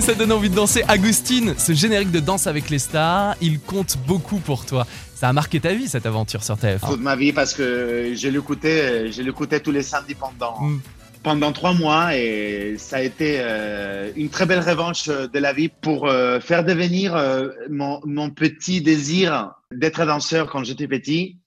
Ça 0.00 0.14
donne 0.14 0.32
envie 0.32 0.50
de 0.50 0.54
danser. 0.56 0.82
Agustine, 0.88 1.54
ce 1.56 1.72
générique 1.72 2.10
de 2.10 2.18
Danse 2.18 2.48
avec 2.48 2.70
les 2.70 2.80
stars, 2.80 3.36
il 3.40 3.60
compte 3.60 3.96
beaucoup 4.06 4.38
pour 4.38 4.66
toi. 4.66 4.84
Ça 5.14 5.28
a 5.28 5.32
marqué 5.32 5.60
ta 5.60 5.72
vie 5.74 5.86
cette 5.86 6.06
aventure 6.06 6.42
sur 6.42 6.56
TF1. 6.56 6.80
Toute 6.80 7.00
ma 7.00 7.14
vie 7.14 7.32
parce 7.32 7.54
que 7.54 8.12
j'ai 8.14 8.32
l'écouté, 8.32 9.12
j'ai 9.12 9.22
l'écouté 9.22 9.60
tous 9.60 9.70
les 9.70 9.84
samedis 9.84 10.16
pendant 10.16 10.60
mm. 10.60 10.80
pendant 11.22 11.52
trois 11.52 11.72
mois 11.72 12.16
et 12.16 12.74
ça 12.76 12.96
a 12.96 13.02
été 13.02 13.36
euh, 13.38 14.10
une 14.16 14.28
très 14.28 14.44
belle 14.44 14.60
revanche 14.60 15.06
de 15.06 15.38
la 15.38 15.52
vie 15.52 15.68
pour 15.68 16.08
euh, 16.08 16.40
faire 16.40 16.64
devenir 16.64 17.14
euh, 17.14 17.50
mon, 17.70 18.00
mon 18.04 18.30
petit 18.30 18.82
désir 18.82 19.52
d'être 19.72 20.04
danseur 20.04 20.50
quand 20.50 20.64
j'étais 20.64 20.88
petit 20.88 21.38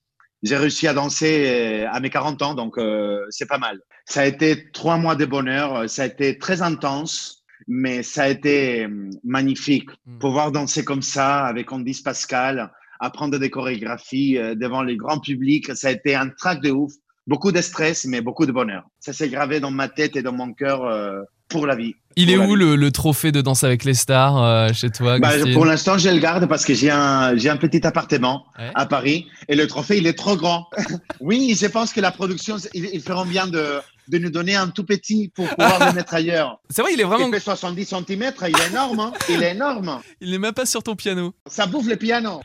j'ai 0.44 0.58
réussi 0.58 0.88
à 0.88 0.94
danser 0.94 1.46
euh, 1.48 1.89
à 1.91 2.00
mes 2.00 2.10
40 2.10 2.41
ans, 2.41 2.53
donc 2.53 2.77
euh, 2.77 3.25
c'est 3.29 3.48
pas 3.48 3.58
mal. 3.58 3.79
Ça 4.06 4.22
a 4.22 4.25
été 4.25 4.72
trois 4.72 4.98
mois 4.98 5.15
de 5.15 5.25
bonheur, 5.25 5.89
ça 5.89 6.03
a 6.03 6.06
été 6.06 6.38
très 6.38 6.62
intense, 6.62 7.44
mais 7.67 8.03
ça 8.03 8.24
a 8.24 8.27
été 8.29 8.86
euh, 8.86 9.10
magnifique. 9.24 9.89
Mm. 10.06 10.20
Pouvoir 10.20 10.51
danser 10.51 10.84
comme 10.86 11.01
ça 11.01 11.46
avec 11.46 11.67
Candice 11.67 12.01
Pascal, 12.01 12.72
apprendre 13.00 13.38
des 13.39 13.50
chorégraphies 13.50 14.38
devant 14.56 14.84
les 14.84 14.98
grands 14.98 15.20
publics, 15.20 15.75
ça 15.75 15.89
a 15.89 15.91
été 15.91 16.15
un 16.15 16.29
trac 16.29 16.62
de 16.62 16.72
ouf. 16.72 16.91
Beaucoup 17.27 17.51
de 17.51 17.62
stress, 17.62 18.06
mais 18.06 18.22
beaucoup 18.22 18.46
de 18.46 18.53
bonheur. 18.53 18.86
Ça 19.00 19.12
s'est 19.12 19.29
gravé 19.29 19.60
dans 19.60 19.70
ma 19.70 19.89
tête 19.89 20.15
et 20.15 20.22
dans 20.22 20.32
mon 20.32 20.53
cœur 20.53 21.27
pour 21.50 21.68
la 21.68 21.75
vie. 21.75 21.96
Il 22.20 22.32
est 22.32 22.38
où 22.38 22.56
le, 22.56 22.92
trophée 22.92 23.32
de 23.32 23.42
Danse 23.42 23.63
avec 23.63 23.84
les 23.84 23.94
stars 23.94 24.42
euh, 24.42 24.74
chez 24.74 24.89
toi 24.89 25.20
bah, 25.20 25.34
Pour 25.54 25.66
l'instant, 25.66 26.00
je 26.00 26.10
le 26.10 26.18
garde 26.18 26.48
parce 26.48 26.66
que 26.66 26.74
j'ai 26.74 26.89
un, 26.89 27.38
j'ai 27.38 27.50
un 27.50 27.58
petit 27.58 27.86
appartement 27.86 28.46
à 28.74 28.88
Paris 28.88 29.27
et 29.48 29.56
le 29.56 29.68
trophée, 29.68 29.98
il 29.98 30.08
est 30.08 30.18
trop 30.18 30.36
grand. 30.36 30.68
oui, 31.20 31.56
je 31.60 31.68
pense 31.68 31.94
que 31.94 32.01
la 32.01 32.12
production, 32.12 32.58
ils, 32.74 32.89
ils 32.92 33.01
feront 33.01 33.25
bien 33.25 33.46
de, 33.46 33.80
de 34.08 34.18
nous 34.18 34.30
donner 34.30 34.56
un 34.56 34.68
tout 34.70 34.86
petit 34.86 35.30
pour 35.30 35.48
pouvoir 35.50 35.88
le 35.88 35.94
mettre 35.94 36.14
ailleurs. 36.14 36.60
C'est 36.70 36.82
vrai, 36.82 36.94
il 36.94 37.02
est 37.02 37.04
vraiment. 37.04 37.28
Il 37.28 37.34
fait 37.34 37.40
70 37.40 37.86
cm, 37.86 38.06
il 38.42 38.48
est 38.48 38.68
énorme. 38.70 39.00
Hein 39.00 39.14
il 39.30 39.44
est 39.44 39.52
énorme. 39.52 40.02
Il 40.22 40.32
n'est 40.32 40.40
même 40.40 40.54
pas 40.54 40.66
sur 40.66 40.84
ton 40.84 40.96
piano. 40.96 41.34
Ça 41.46 41.68
bouffe 41.68 41.88
le 41.88 41.96
piano. 41.96 42.42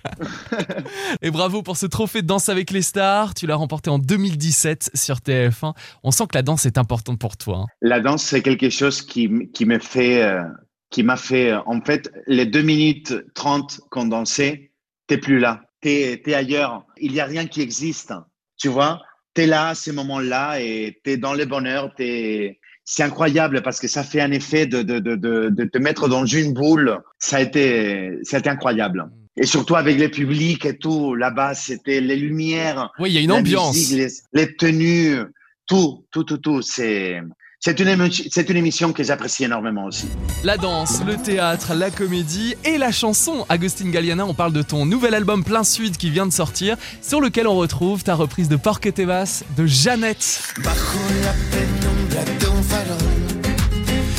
Et 1.22 1.30
bravo 1.30 1.62
pour 1.62 1.76
ce 1.76 1.86
trophée 1.86 2.22
de 2.22 2.26
danse 2.26 2.48
avec 2.48 2.70
les 2.70 2.82
stars. 2.82 3.34
Tu 3.34 3.46
l'as 3.46 3.56
remporté 3.56 3.90
en 3.90 3.98
2017 3.98 4.90
sur 4.94 5.16
TF1. 5.16 5.74
On 6.02 6.10
sent 6.10 6.24
que 6.28 6.36
la 6.36 6.42
danse 6.42 6.66
est 6.66 6.78
importante 6.78 7.18
pour 7.18 7.36
toi. 7.36 7.58
Hein. 7.58 7.66
La 7.80 8.00
danse, 8.00 8.24
c'est 8.24 8.42
quelque 8.42 8.70
chose 8.70 9.02
qui, 9.02 9.30
qui 9.54 9.64
me 9.64 9.78
fait. 9.78 10.22
Euh, 10.22 10.42
qui 10.90 11.02
m'a 11.02 11.16
fait. 11.16 11.54
en 11.54 11.80
fait, 11.80 12.12
les 12.26 12.44
2 12.44 12.62
minutes 12.62 13.14
30 13.34 13.80
qu'on 13.90 14.04
dansait, 14.04 14.72
t'es 15.06 15.16
plus 15.18 15.38
là. 15.38 15.62
T'es 15.80 16.22
es 16.24 16.34
ailleurs. 16.34 16.84
Il 16.98 17.12
n'y 17.12 17.20
a 17.20 17.24
rien 17.24 17.46
qui 17.46 17.62
existe. 17.62 18.12
Tu 18.58 18.68
vois? 18.68 19.00
Tu 19.34 19.42
es 19.42 19.46
là 19.46 19.68
à 19.68 19.74
ces 19.74 19.92
moments-là 19.92 20.60
et 20.60 21.00
tu 21.04 21.12
es 21.12 21.16
dans 21.16 21.34
le 21.34 21.44
bonheur. 21.44 21.92
Es... 21.98 22.58
C'est 22.84 23.04
incroyable 23.04 23.62
parce 23.62 23.78
que 23.78 23.86
ça 23.86 24.02
fait 24.02 24.20
un 24.20 24.32
effet 24.32 24.66
de, 24.66 24.82
de, 24.82 24.98
de, 24.98 25.14
de, 25.14 25.64
te 25.64 25.78
mettre 25.78 26.08
dans 26.08 26.26
une 26.26 26.52
boule. 26.52 26.98
Ça 27.18 27.36
a 27.36 27.40
été, 27.40 28.18
ça 28.24 28.36
a 28.36 28.40
été 28.40 28.50
incroyable. 28.50 29.08
Et 29.36 29.46
surtout 29.46 29.76
avec 29.76 29.98
les 29.98 30.08
publics 30.08 30.66
et 30.66 30.76
tout, 30.76 31.14
là-bas, 31.14 31.54
c'était 31.54 32.00
les 32.00 32.16
lumières. 32.16 32.90
Oui, 32.98 33.10
il 33.10 33.14
y 33.14 33.18
a 33.18 33.20
une 33.20 33.32
ambiance. 33.32 33.92
les, 33.92 34.08
les, 34.32 34.56
tenues, 34.56 35.20
tout, 35.66 36.04
tout, 36.10 36.24
tout, 36.24 36.38
tout. 36.38 36.60
C'est, 36.60 37.22
c'est 37.64 37.78
une, 37.78 38.10
c'est 38.28 38.50
une 38.50 38.56
émission 38.56 38.92
que 38.92 39.04
j'apprécie 39.04 39.44
énormément 39.44 39.84
aussi. 39.84 40.06
La 40.42 40.56
danse, 40.56 41.00
le 41.06 41.16
théâtre, 41.16 41.74
la 41.74 41.92
comédie 41.92 42.56
et 42.64 42.76
la 42.76 42.90
chanson. 42.90 43.46
Agustin 43.48 43.88
Galliana, 43.90 44.26
on 44.26 44.34
parle 44.34 44.52
de 44.52 44.62
ton 44.62 44.84
nouvel 44.84 45.14
album 45.14 45.44
Plein 45.44 45.62
Sud 45.62 45.96
qui 45.96 46.10
vient 46.10 46.26
de 46.26 46.32
sortir, 46.32 46.76
sur 47.00 47.20
lequel 47.20 47.46
on 47.46 47.54
retrouve 47.54 48.02
ta 48.02 48.16
reprise 48.16 48.48
de 48.48 48.56
Porque 48.56 48.92
Tebas 48.92 49.44
de 49.56 49.64
Jeannette. 49.66 50.42
Bajo 50.64 50.98
la 51.22 51.34
penumbra 51.52 52.24
de 52.40 52.46
un 52.48 52.62
farol, 52.64 52.98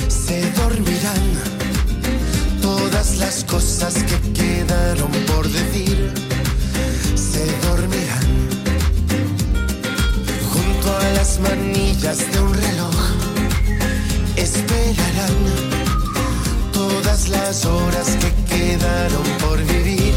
se 0.07 0.41
dormirán 0.53 1.23
todas 2.61 3.17
las 3.17 3.43
cosas 3.43 3.95
que 3.95 4.31
quedaron 4.31 5.11
por 5.27 5.49
decir. 5.49 6.13
Se 7.15 7.45
dormirán 7.67 8.47
junto 10.49 10.95
a 10.95 11.11
las 11.17 11.41
manillas 11.41 12.19
de 12.31 12.39
un 12.39 12.53
reloj 12.53 12.92
esperarán 14.55 15.37
todas 16.71 17.29
las 17.29 17.65
horas 17.65 18.17
que 18.21 18.31
quedaron 18.53 19.23
por 19.41 19.57
vivir. 19.63 20.13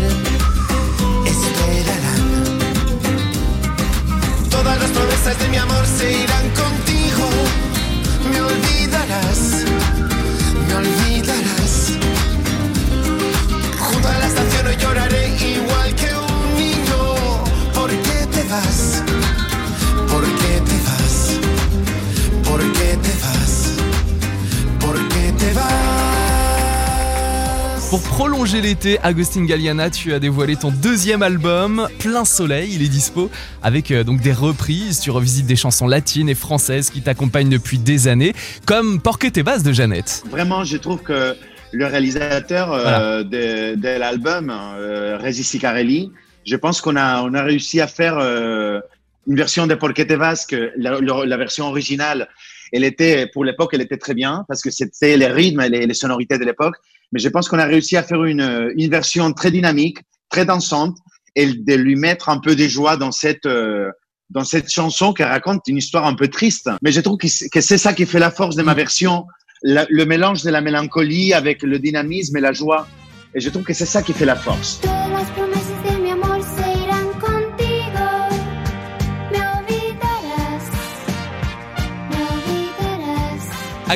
Esperarán. 1.33 2.25
Todas 4.51 4.79
las 4.81 4.90
promesas 4.90 5.38
de 5.38 5.49
mi 5.49 5.57
amor 5.57 5.85
se 5.99 6.12
irán 6.12 6.46
prolonger 28.57 28.69
l'été, 28.69 28.99
Agustin 29.03 29.45
Galliana, 29.45 29.90
tu 29.90 30.12
as 30.12 30.19
dévoilé 30.19 30.57
ton 30.57 30.71
deuxième 30.71 31.23
album, 31.23 31.88
Plein 31.99 32.25
Soleil. 32.25 32.71
Il 32.73 32.83
est 32.83 32.88
dispo 32.88 33.31
avec 33.62 33.90
euh, 33.90 34.05
donc 34.05 34.21
des 34.21 34.33
reprises. 34.33 35.01
Tu 35.01 35.11
revisites 35.11 35.47
des 35.47 35.57
chansons 35.57 35.87
latines 35.87 36.29
et 36.29 36.35
françaises 36.35 36.90
qui 36.90 37.03
t'accompagnent 37.03 37.49
depuis 37.49 37.79
des 37.79 38.09
années, 38.09 38.35
comme 38.66 39.01
Porque 39.01 39.31
tes 39.33 39.42
bases 39.42 39.62
de 39.62 39.73
Jeannette. 39.73 40.23
Vraiment, 40.31 40.64
je 40.64 40.77
trouve 40.77 41.03
que 41.03 41.35
le 41.73 41.87
réalisateur 41.87 42.73
euh, 42.73 43.23
de, 43.23 43.99
l'album, 43.99 44.51
euh, 44.51 45.16
Régis 45.19 45.49
Sicarelli, 45.49 46.12
je 46.47 46.57
pense 46.57 46.81
qu'on 46.81 46.97
a, 46.97 47.23
on 47.23 47.35
a 47.35 47.42
réussi 47.42 47.81
à 47.81 47.87
faire 47.87 48.19
euh, 48.19 48.81
une 49.27 49.37
version 49.37 49.66
de 49.66 49.75
Porquete 49.75 50.12
Vasque, 50.12 50.57
la, 50.77 50.99
la, 51.01 51.37
version 51.37 51.66
originale 51.66 52.29
elle 52.73 52.85
était, 52.85 53.27
pour 53.33 53.45
l'époque, 53.45 53.71
elle 53.73 53.81
était 53.81 53.97
très 53.97 54.14
bien 54.14 54.45
parce 54.49 54.62
que 54.62 54.71
c'était 54.71 55.16
les 55.16 55.27
rythmes 55.27 55.61
et 55.61 55.69
les, 55.69 55.95
sonorités 55.95 56.38
de 56.38 56.45
l'époque. 56.45 56.77
Mais 57.12 57.21
je 57.21 57.29
pense 57.29 57.49
qu'on 57.49 57.59
a 57.59 57.64
réussi 57.64 57.97
à 57.97 58.03
faire 58.03 58.25
une, 58.25 58.73
une 58.77 58.90
version 58.90 59.33
très 59.33 59.51
dynamique, 59.51 59.99
très 60.31 60.45
dansante 60.45 60.97
et 61.37 61.47
de 61.53 61.75
lui 61.75 61.97
mettre 61.97 62.29
un 62.29 62.38
peu 62.38 62.57
de 62.57 62.66
joie 62.66 62.97
dans 62.97 63.12
cette, 63.12 63.47
euh, 63.47 63.90
dans 64.31 64.45
cette 64.45 64.71
chanson 64.71 65.12
qui 65.12 65.23
raconte 65.23 65.62
une 65.69 65.77
histoire 65.77 66.07
un 66.07 66.14
peu 66.14 66.29
triste. 66.29 66.71
Mais 66.83 66.90
je 66.90 67.01
trouve 67.01 67.19
que 67.19 67.29
c'est 67.29 67.79
ça 67.79 67.92
qui 67.92 68.07
fait 68.07 68.19
la 68.19 68.31
force 68.31 68.57
de 68.57 68.62
ma 68.62 68.75
version, 68.75 69.27
le 69.62 70.05
mélange 70.05 70.42
de 70.42 70.51
la 70.51 70.61
mélancolie 70.61 71.33
avec 71.33 71.62
le 71.62 71.79
dynamisme 71.79 72.37
et 72.37 72.40
la 72.40 72.53
joie. 72.53 72.88
Et 73.35 73.40
je 73.40 73.51
trouve 73.51 73.62
que 73.62 73.75
c'est 73.75 73.87
ça 73.87 74.03
qui 74.03 74.14
fait 74.14 74.25
la 74.25 74.37
force. 74.37 74.81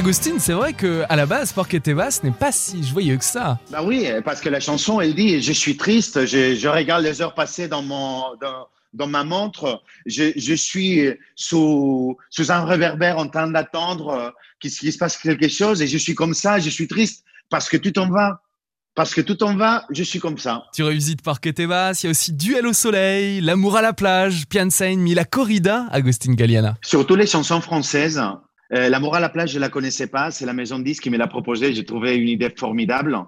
Agustin, 0.01 0.39
c'est 0.39 0.55
vrai 0.55 0.73
que 0.73 1.05
à 1.11 1.15
la 1.15 1.27
base, 1.27 1.53
Porque 1.53 1.77
Te 1.79 1.91
Vas 1.91 2.21
n'est 2.23 2.31
pas 2.31 2.53
si 2.53 2.83
joyeux 2.83 3.19
que 3.19 3.25
ça. 3.25 3.59
Bah 3.71 3.83
oui, 3.85 4.09
parce 4.25 4.41
que 4.41 4.49
la 4.49 4.59
chanson, 4.59 4.99
elle 4.99 5.15
dit 5.15 5.43
Je 5.43 5.53
suis 5.53 5.77
triste, 5.77 6.25
je, 6.25 6.55
je 6.55 6.69
regarde 6.69 7.05
les 7.05 7.21
heures 7.21 7.35
passées 7.35 7.69
dans, 7.69 7.83
mon, 7.83 8.23
dans, 8.41 8.67
dans 8.95 9.07
ma 9.07 9.25
montre, 9.25 9.83
je, 10.07 10.33
je 10.37 10.55
suis 10.55 11.07
sous, 11.37 12.17
sous 12.31 12.51
un 12.51 12.65
réverbère 12.65 13.19
en 13.19 13.29
train 13.29 13.51
d'attendre 13.51 14.33
qu'il 14.59 14.71
se 14.71 14.97
passe 14.97 15.19
quelque 15.19 15.49
chose 15.49 15.83
et 15.83 15.87
je 15.87 15.99
suis 15.99 16.15
comme 16.15 16.33
ça, 16.33 16.59
je 16.59 16.71
suis 16.71 16.89
triste 16.89 17.23
parce 17.51 17.69
que 17.69 17.77
tout 17.77 17.99
en 17.99 18.09
va. 18.09 18.41
Parce 18.95 19.15
que 19.15 19.21
tout 19.21 19.43
en 19.43 19.55
va, 19.55 19.85
je 19.91 20.03
suis 20.03 20.19
comme 20.19 20.39
ça. 20.39 20.65
Tu 20.75 20.83
revisites 20.83 21.21
Parque 21.21 21.53
Tebas, 21.55 22.01
il 22.03 22.07
y 22.07 22.09
a 22.09 22.11
aussi 22.11 22.33
Duel 22.33 22.67
au 22.67 22.73
soleil, 22.73 23.43
L'amour 23.43 23.77
à 23.77 23.83
la 23.83 23.93
plage, 23.93 24.47
Pianza 24.49 24.89
mi 24.89 25.15
la 25.15 25.27
corrida, 25.27 25.87
Agustin 25.91 26.33
Galliana. 26.33 26.77
Surtout 26.83 27.17
les 27.17 27.27
chansons 27.27 27.61
françaises, 27.61 28.21
euh, 28.73 28.89
L'amour 28.89 29.15
à 29.15 29.21
la 29.21 29.29
plage, 29.29 29.53
je 29.53 29.59
la 29.59 29.69
connaissais 29.69 30.07
pas. 30.07 30.31
C'est 30.31 30.47
la 30.47 30.53
maison 30.53 30.79
de 30.79 30.85
disques 30.85 31.03
qui 31.03 31.11
me 31.11 31.19
l'a 31.19 31.27
proposé. 31.27 31.73
J'ai 31.75 31.85
trouvé 31.85 32.17
une 32.17 32.29
idée 32.29 32.53
formidable 32.57 33.19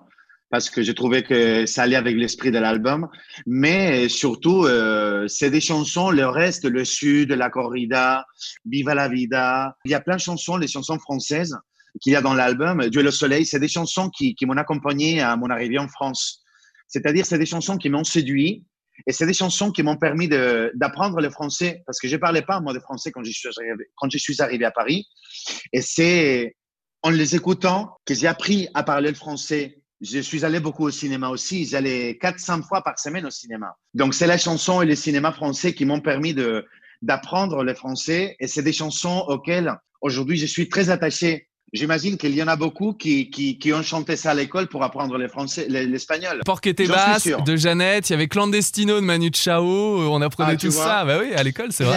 parce 0.51 0.69
que 0.69 0.83
j'ai 0.83 0.95
trouvé 0.95 1.23
que 1.23 1.65
ça 1.65 1.85
allait 1.85 1.97
avec 1.97 2.15
l'esprit 2.17 2.51
de 2.51 2.59
l'album. 2.59 3.09
Mais 3.47 4.09
surtout, 4.09 4.65
euh, 4.67 5.27
c'est 5.27 5.51
des 5.51 5.61
chansons, 5.61 6.11
le 6.11 6.27
reste, 6.27 6.65
le 6.67 6.85
Sud, 6.85 7.33
la 7.33 7.49
corrida, 7.49 8.27
Viva 8.67 8.95
la 8.95 9.09
vida. 9.09 9.77
Il 9.85 9.91
y 9.91 9.95
a 9.95 10.01
plein 10.01 10.17
de 10.17 10.21
chansons, 10.21 10.59
les 10.59 10.69
chansons 10.69 10.99
françaises 10.99 11.57
qu'il 12.01 12.13
y 12.13 12.17
a 12.17 12.21
dans 12.21 12.35
l'album. 12.35 12.89
Dieu 12.89 13.03
le 13.03 13.11
soleil, 13.11 13.47
c'est 13.47 13.61
des 13.61 13.69
chansons 13.69 14.11
qui, 14.11 14.35
qui 14.35 14.47
m'ont 14.47 14.57
accompagné 14.57 15.21
à 15.21 15.37
mon 15.37 15.49
arrivée 15.51 15.79
en 15.79 15.89
France. 15.89 16.43
C'est-à-dire, 16.87 17.25
c'est 17.25 17.39
des 17.39 17.47
chansons 17.47 17.79
qui 17.79 17.89
m'ont 17.89 18.05
séduit 18.05 18.65
Et 19.07 19.13
c'est 19.13 19.27
des 19.27 19.35
chansons 19.35 19.71
qui 19.71 19.83
m'ont 19.83 19.97
permis 19.97 20.29
d'apprendre 20.29 21.21
le 21.21 21.31
français 21.31 21.83
parce 21.87 21.99
que 21.99 22.09
je 22.09 22.17
parlais 22.17 22.43
pas 22.43 22.61
moi 22.61 22.73
de 22.73 22.81
français 22.81 23.11
quand 23.11 23.25
je 23.25 23.33
suis 23.33 23.49
arrivé, 23.59 23.85
quand 23.97 24.11
je 24.11 24.19
suis 24.19 24.41
arrivé 24.41 24.65
à 24.65 24.71
Paris. 24.71 25.07
Et 25.73 25.83
c'est 25.83 26.57
en 27.03 27.11
les 27.11 27.35
écoutant 27.35 27.97
que 28.05 28.15
j'ai 28.15 28.27
appris 28.27 28.69
à 28.75 28.83
parler 28.83 29.09
le 29.09 29.17
français. 29.17 29.83
Je 30.01 30.19
suis 30.19 30.45
allé 30.45 30.61
beaucoup 30.61 30.85
au 30.85 30.91
cinéma 30.91 31.29
aussi. 31.29 31.65
J'allais 31.65 32.19
400 32.19 32.63
fois 32.63 32.83
par 32.83 32.99
semaine 32.99 33.27
au 33.27 33.31
cinéma. 33.31 33.77
Donc, 33.95 34.15
c'est 34.15 34.27
la 34.27 34.39
chanson 34.39 34.83
et 34.83 34.87
le 34.87 34.95
cinéma 34.95 35.33
français 35.33 35.75
qui 35.75 35.85
m'ont 35.85 36.01
permis 36.01 36.35
d'apprendre 37.03 37.63
le 37.63 37.75
français. 37.75 38.37
Et 38.41 38.49
c'est 38.49 38.63
des 38.63 38.73
chansons 38.73 39.25
auxquelles 39.29 39.73
aujourd'hui 40.01 40.37
je 40.37 40.47
suis 40.47 40.69
très 40.69 40.91
attaché. 40.91 41.49
J'imagine 41.73 42.19
qu'il 42.19 42.35
y 42.35 42.43
en 42.43 42.49
a 42.49 42.57
beaucoup 42.57 42.93
qui, 42.93 43.31
qui, 43.31 43.57
qui, 43.57 43.73
ont 43.73 43.83
chanté 43.83 44.17
ça 44.17 44.33
à 44.33 44.35
l'école 44.35 44.67
pour 44.67 44.85
apprendre 44.85 45.17
le 45.17 45.27
français, 45.29 45.67
l'espagnol. 45.71 46.41
Porquete 46.45 46.87
Basse 46.87 47.27
de 47.27 47.57
Jeannette, 47.57 48.11
il 48.11 48.13
y 48.13 48.15
avait 48.15 48.29
Clandestino 48.29 48.97
de 48.97 49.01
Manu 49.01 49.31
Chao, 49.33 49.65
on 49.65 50.21
apprenait 50.21 50.53
ah, 50.53 50.57
tout 50.57 50.71
ça. 50.71 51.07
Bah 51.07 51.17
oui, 51.19 51.33
à 51.35 51.43
l'école, 51.43 51.73
c'est 51.73 51.85
vrai. 51.85 51.97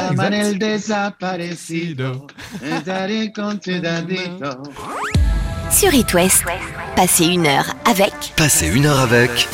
Sur 5.71 5.93
It 5.93 6.13
West, 6.13 6.45
passez 6.95 7.25
une 7.25 7.45
heure 7.45 7.75
avec. 7.83 8.13
Passez 8.37 8.67
une 8.73 8.85
heure 8.85 8.99
avec. 8.99 9.49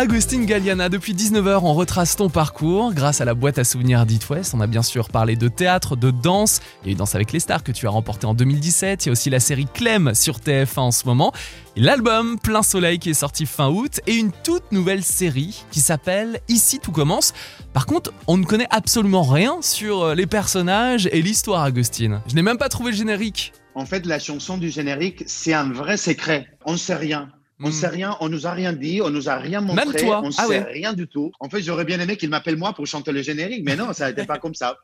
Agustin 0.00 0.44
Galliana, 0.44 0.88
depuis 0.88 1.12
19h, 1.12 1.60
on 1.62 1.74
retrace 1.74 2.16
ton 2.16 2.30
parcours 2.30 2.94
grâce 2.94 3.20
à 3.20 3.26
la 3.26 3.34
boîte 3.34 3.58
à 3.58 3.64
souvenirs 3.64 4.06
d'It 4.06 4.30
West. 4.30 4.54
On 4.54 4.60
a 4.62 4.66
bien 4.66 4.80
sûr 4.80 5.10
parlé 5.10 5.36
de 5.36 5.46
théâtre, 5.48 5.94
de 5.94 6.10
danse. 6.10 6.62
Il 6.82 6.86
y 6.86 6.88
a 6.88 6.92
eu 6.92 6.96
Danse 6.96 7.14
avec 7.14 7.32
les 7.32 7.38
stars 7.38 7.62
que 7.62 7.70
tu 7.70 7.86
as 7.86 7.90
remporté 7.90 8.24
en 8.24 8.32
2017. 8.32 9.04
Il 9.04 9.08
y 9.08 9.10
a 9.10 9.12
aussi 9.12 9.28
la 9.28 9.40
série 9.40 9.66
Clem 9.66 10.14
sur 10.14 10.38
TF1 10.38 10.78
en 10.78 10.90
ce 10.90 11.04
moment. 11.04 11.34
L'album 11.76 12.38
Plein 12.38 12.62
Soleil 12.62 12.98
qui 12.98 13.10
est 13.10 13.14
sorti 13.14 13.44
fin 13.44 13.68
août 13.68 14.00
et 14.06 14.14
une 14.14 14.32
toute 14.32 14.72
nouvelle 14.72 15.04
série 15.04 15.64
qui 15.70 15.80
s'appelle 15.80 16.40
Ici 16.48 16.78
tout 16.78 16.92
commence. 16.92 17.34
Par 17.74 17.84
contre, 17.84 18.14
on 18.26 18.38
ne 18.38 18.46
connaît 18.46 18.68
absolument 18.70 19.24
rien 19.24 19.58
sur 19.60 20.00
euh, 20.00 20.14
les 20.14 20.26
personnages 20.26 21.10
et 21.12 21.20
l'histoire, 21.20 21.62
Agustin. 21.62 22.22
Je 22.26 22.34
n'ai 22.34 22.42
même 22.42 22.56
pas 22.56 22.70
trouvé 22.70 22.92
le 22.92 22.96
générique. 22.96 23.52
En 23.74 23.84
fait, 23.84 24.06
la 24.06 24.18
chanson 24.18 24.56
du 24.56 24.70
générique, 24.70 25.24
c'est 25.26 25.52
un 25.52 25.70
vrai 25.70 25.98
secret. 25.98 26.48
On 26.64 26.72
ne 26.72 26.78
sait 26.78 26.96
rien. 26.96 27.28
On 27.62 27.66
ne 27.66 27.68
hmm. 27.68 27.72
sait 27.72 27.88
rien, 27.88 28.16
on 28.20 28.30
nous 28.30 28.46
a 28.46 28.52
rien 28.52 28.72
dit, 28.72 29.02
on 29.02 29.10
nous 29.10 29.28
a 29.28 29.36
rien 29.36 29.60
montré, 29.60 29.84
Même 29.84 29.94
toi. 29.94 30.20
on 30.24 30.28
ne 30.28 30.34
ah 30.38 30.46
sait 30.46 30.62
rien 30.62 30.94
du 30.94 31.06
tout. 31.06 31.30
En 31.40 31.50
fait, 31.50 31.60
j'aurais 31.60 31.84
bien 31.84 32.00
aimé 32.00 32.16
qu'il 32.16 32.30
m'appelle 32.30 32.56
moi 32.56 32.72
pour 32.72 32.86
chanter 32.86 33.12
le 33.12 33.20
générique, 33.20 33.62
mais 33.64 33.76
non, 33.76 33.92
ça 33.92 34.08
n'était 34.08 34.24
pas 34.24 34.38
comme 34.38 34.54
ça. 34.54 34.78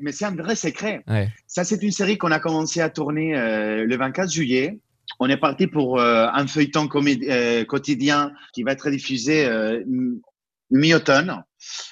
mais 0.00 0.12
c'est 0.12 0.24
un 0.24 0.34
vrai 0.34 0.56
secret. 0.56 1.04
Ça, 1.46 1.64
c'est 1.64 1.82
une 1.82 1.90
série 1.90 2.16
qu'on 2.16 2.30
a 2.30 2.40
commencé 2.40 2.80
à 2.80 2.88
tourner 2.88 3.36
euh, 3.36 3.84
le 3.84 3.96
24 3.96 4.30
juillet. 4.30 4.80
On 5.20 5.28
est 5.28 5.36
parti 5.36 5.66
pour 5.66 6.00
euh, 6.00 6.28
un 6.32 6.46
feuilleton 6.46 6.88
euh, 6.94 7.64
quotidien 7.66 8.32
qui 8.54 8.62
va 8.62 8.72
être 8.72 8.88
diffusé 8.88 9.46
mi-automne. 10.70 11.44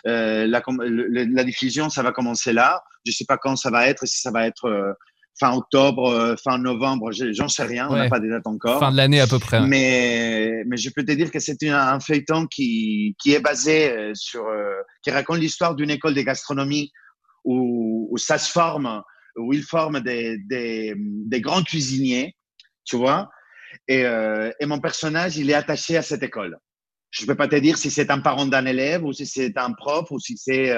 La, 0.05 0.63
la, 0.67 1.45
diffusion, 1.45 1.91
ça 1.91 2.03
va 2.03 2.13
commencer 2.13 2.55
là. 2.55 2.83
Je 3.05 3.11
ne 3.11 3.15
sais 3.15 3.27
pas 3.27 3.37
quand 3.37 3.57
ça 3.57 3.71
va 3.71 3.87
être, 3.87 4.07
si 4.07 4.19
ça 4.21 4.31
va 4.31 4.47
être 4.47 4.97
fin 5.39 5.53
octobre, 5.55 6.11
euh, 6.11 6.37
fin 6.37 6.59
novembre, 6.59 7.11
j'en 7.13 7.49
sais 7.49 7.65
rien, 7.65 7.89
on 7.91 7.97
n'a 7.97 8.09
pas 8.09 8.21
des 8.21 8.29
dates 8.29 8.47
encore. 8.47 8.81
Fin 8.81 8.93
de 8.93 8.97
l'année 8.97 9.21
à 9.21 9.27
peu 9.27 9.39
près. 9.39 9.61
Mais, 9.67 10.63
mais 10.67 10.77
je 10.77 10.91
peux 10.91 11.05
te 11.05 11.13
dire 11.13 11.31
que 11.31 11.41
c'est 11.41 11.63
un, 11.69 12.01
feuilleton 12.01 12.47
qui, 12.47 13.17
qui 13.21 13.33
est 13.33 13.41
basé 13.41 13.91
euh, 13.91 14.13
sur, 14.15 14.47
euh, 14.47 14.75
qui 15.03 15.11
raconte 15.11 15.39
l'histoire 15.39 15.75
d'une 15.75 15.91
école 15.91 16.15
de 16.15 16.23
gastronomie 16.23 16.93
où, 17.45 18.09
où, 18.11 18.19
ça 18.19 18.39
se 18.39 18.51
forme, 18.51 19.03
où 19.37 19.53
ils 19.53 19.63
forment 19.63 20.01
des, 20.01 20.39
des, 20.49 20.95
des 20.97 21.41
grands 21.41 21.63
cuisiniers, 21.63 22.37
tu 22.85 22.97
vois. 22.97 23.31
Et, 23.89 24.03
et 24.03 24.67
mon 24.67 24.79
personnage, 24.81 25.39
il 25.39 25.51
est 25.51 25.55
attaché 25.55 25.97
à 25.97 26.03
cette 26.03 26.23
école. 26.23 26.59
Je 27.11 27.23
ne 27.23 27.27
peux 27.27 27.35
pas 27.35 27.49
te 27.49 27.57
dire 27.57 27.79
si 27.79 27.91
c'est 27.91 28.11
un 28.11 28.21
parent 28.21 28.47
d'un 28.47 28.67
élève 28.67 29.03
ou 29.03 29.13
si 29.13 29.27
c'est 29.27 29.57
un 29.57 29.73
prof 29.73 30.11
ou 30.11 30.21
si 30.21 30.37
c'est 30.37 30.71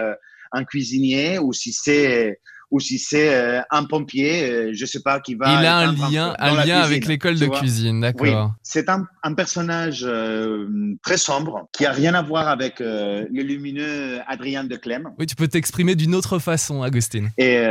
un 0.52 0.64
cuisinier 0.64 1.38
ou 1.38 1.52
si 1.52 1.72
c'est 1.72 2.38
ou 2.74 2.80
si 2.80 2.98
c'est 2.98 3.32
euh, 3.32 3.60
un 3.70 3.84
pompier, 3.84 4.50
euh, 4.50 4.70
je 4.74 4.84
sais 4.84 5.00
pas, 5.00 5.20
qui 5.20 5.36
va. 5.36 5.60
Il 5.60 5.64
a 5.64 5.78
un 5.78 5.92
lien, 5.92 6.34
un 6.40 6.64
lien 6.64 6.80
avec 6.80 7.06
l'école 7.06 7.38
de 7.38 7.46
cuisine, 7.46 8.00
d'accord. 8.00 8.26
Oui, 8.26 8.32
c'est 8.64 8.88
un, 8.88 9.06
un, 9.22 9.32
personnage 9.34 10.04
euh, 10.04 10.96
très 11.04 11.16
sombre 11.16 11.68
qui 11.72 11.86
a 11.86 11.92
rien 11.92 12.14
à 12.14 12.22
voir 12.22 12.48
avec 12.48 12.80
le 12.80 13.42
lumineux 13.42 14.18
Adrien 14.26 14.64
de 14.64 14.74
Clem. 14.74 15.08
Oui, 15.20 15.26
tu 15.26 15.36
peux 15.36 15.46
t'exprimer 15.46 15.94
d'une 15.94 16.16
autre 16.16 16.40
façon, 16.40 16.82
Agustin. 16.82 17.28
Et 17.38 17.62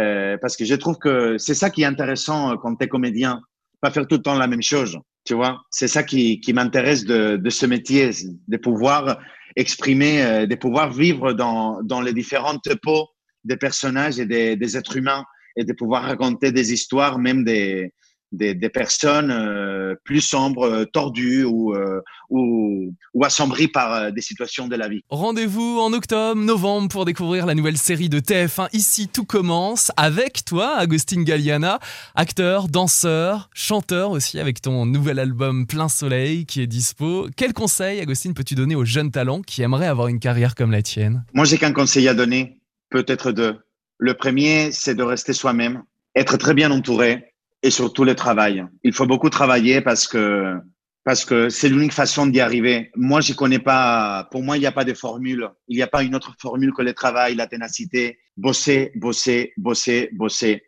parce 0.41 0.55
que 0.55 0.63
je 0.63 0.75
trouve 0.75 0.97
que 0.97 1.37
c'est 1.37 1.53
ça 1.53 1.69
qui 1.69 1.81
est 1.81 1.85
intéressant 1.85 2.55
quand 2.55 2.73
tu 2.77 2.85
es 2.85 2.87
comédien, 2.87 3.41
pas 3.81 3.91
faire 3.91 4.07
tout 4.07 4.15
le 4.15 4.21
temps 4.21 4.35
la 4.35 4.47
même 4.47 4.63
chose. 4.63 4.97
Tu 5.25 5.33
vois, 5.33 5.59
c'est 5.69 5.89
ça 5.89 6.03
qui, 6.03 6.39
qui 6.39 6.53
m'intéresse 6.53 7.03
de, 7.03 7.35
de 7.35 7.49
ce 7.49 7.65
métier, 7.65 8.11
de 8.47 8.57
pouvoir 8.57 9.19
exprimer, 9.57 10.47
de 10.47 10.55
pouvoir 10.55 10.93
vivre 10.93 11.33
dans, 11.33 11.81
dans 11.83 11.99
les 11.99 12.13
différentes 12.13 12.69
peaux 12.81 13.09
des 13.43 13.57
personnages 13.57 14.19
et 14.19 14.25
des, 14.25 14.77
êtres 14.77 14.97
humains 14.97 15.25
et 15.55 15.63
de 15.63 15.73
pouvoir 15.73 16.03
raconter 16.03 16.51
des 16.51 16.73
histoires, 16.73 17.19
même 17.19 17.43
des, 17.43 17.93
des, 18.33 18.69
personnes 18.69 19.31
euh, 19.31 19.95
plus 20.03 20.21
sombres, 20.21 20.65
euh, 20.65 20.85
tordues 20.85 21.43
ou, 21.43 21.73
euh, 21.73 22.01
ou, 22.29 22.93
ou, 23.13 23.23
assombries 23.23 23.67
par 23.67 24.11
des 24.11 24.21
situations 24.21 24.67
de 24.67 24.75
la 24.75 24.87
vie. 24.87 25.03
Rendez-vous 25.09 25.79
en 25.79 25.93
octobre, 25.93 26.41
novembre 26.41 26.89
pour 26.89 27.05
découvrir 27.05 27.45
la 27.45 27.53
nouvelle 27.53 27.77
série 27.77 28.09
de 28.09 28.19
TF1 28.19 28.69
Ici 28.73 29.07
tout 29.07 29.25
commence 29.25 29.91
avec 29.97 30.45
toi, 30.45 30.75
Agustin 30.75 31.23
Galliana, 31.23 31.79
acteur, 32.15 32.67
danseur, 32.67 33.49
chanteur 33.53 34.11
aussi 34.11 34.39
avec 34.39 34.61
ton 34.61 34.85
nouvel 34.85 35.19
album 35.19 35.67
Plein 35.67 35.89
Soleil 35.89 36.45
qui 36.45 36.61
est 36.61 36.67
dispo. 36.67 37.27
Quel 37.37 37.53
conseil, 37.53 37.99
Agustin, 37.99 38.33
peux-tu 38.33 38.55
donner 38.55 38.75
aux 38.75 38.85
jeunes 38.85 39.11
talents 39.11 39.41
qui 39.41 39.61
aimeraient 39.61 39.87
avoir 39.87 40.07
une 40.07 40.19
carrière 40.19 40.55
comme 40.55 40.71
la 40.71 40.81
tienne? 40.81 41.23
Moi, 41.33 41.45
j'ai 41.45 41.57
qu'un 41.57 41.73
conseil 41.73 42.07
à 42.07 42.13
donner 42.13 42.57
peut-être 42.93 43.31
deux. 43.31 43.55
Le 43.97 44.13
premier, 44.13 44.71
c'est 44.71 44.95
de 44.95 45.03
rester 45.03 45.33
soi-même, 45.33 45.83
être 46.15 46.37
très 46.37 46.53
bien 46.53 46.69
entouré 46.71 47.33
et 47.63 47.71
surtout 47.71 48.03
le 48.03 48.13
travail. 48.13 48.63
Il 48.83 48.93
faut 48.93 49.07
beaucoup 49.07 49.31
travailler 49.31 49.81
parce 49.81 50.07
que 50.07 50.55
parce 51.03 51.25
que 51.25 51.49
c'est 51.49 51.67
l'unique 51.67 51.91
façon 51.91 52.27
d'y 52.27 52.39
arriver. 52.39 52.89
Moi, 52.95 53.19
je 53.19 53.33
connais 53.33 53.59
pas. 53.59 54.29
Pour 54.31 54.41
moi, 54.41 54.55
il 54.55 54.61
n'y 54.61 54.67
a 54.67 54.71
pas 54.71 54.85
de 54.85 54.93
formule. 54.93 55.49
Il 55.67 55.75
n'y 55.75 55.81
a 55.81 55.87
pas 55.87 56.03
une 56.03 56.15
autre 56.15 56.33
formule 56.39 56.71
que 56.71 56.81
le 56.81 56.93
travail, 56.93 57.35
la 57.35 57.47
ténacité, 57.47 58.19
bosser, 58.37 58.91
bosser, 58.95 59.51
bosser, 59.57 60.09
bosser, 60.13 60.63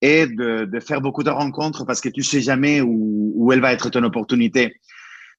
et 0.00 0.26
de, 0.26 0.64
de 0.64 0.80
faire 0.80 1.00
beaucoup 1.00 1.22
de 1.22 1.30
rencontres 1.30 1.84
parce 1.84 2.00
que 2.00 2.08
tu 2.08 2.22
sais 2.24 2.40
jamais 2.40 2.80
où, 2.80 3.32
où 3.36 3.52
elle 3.52 3.60
va 3.60 3.72
être 3.72 3.90
ton 3.90 4.02
opportunité. 4.02 4.74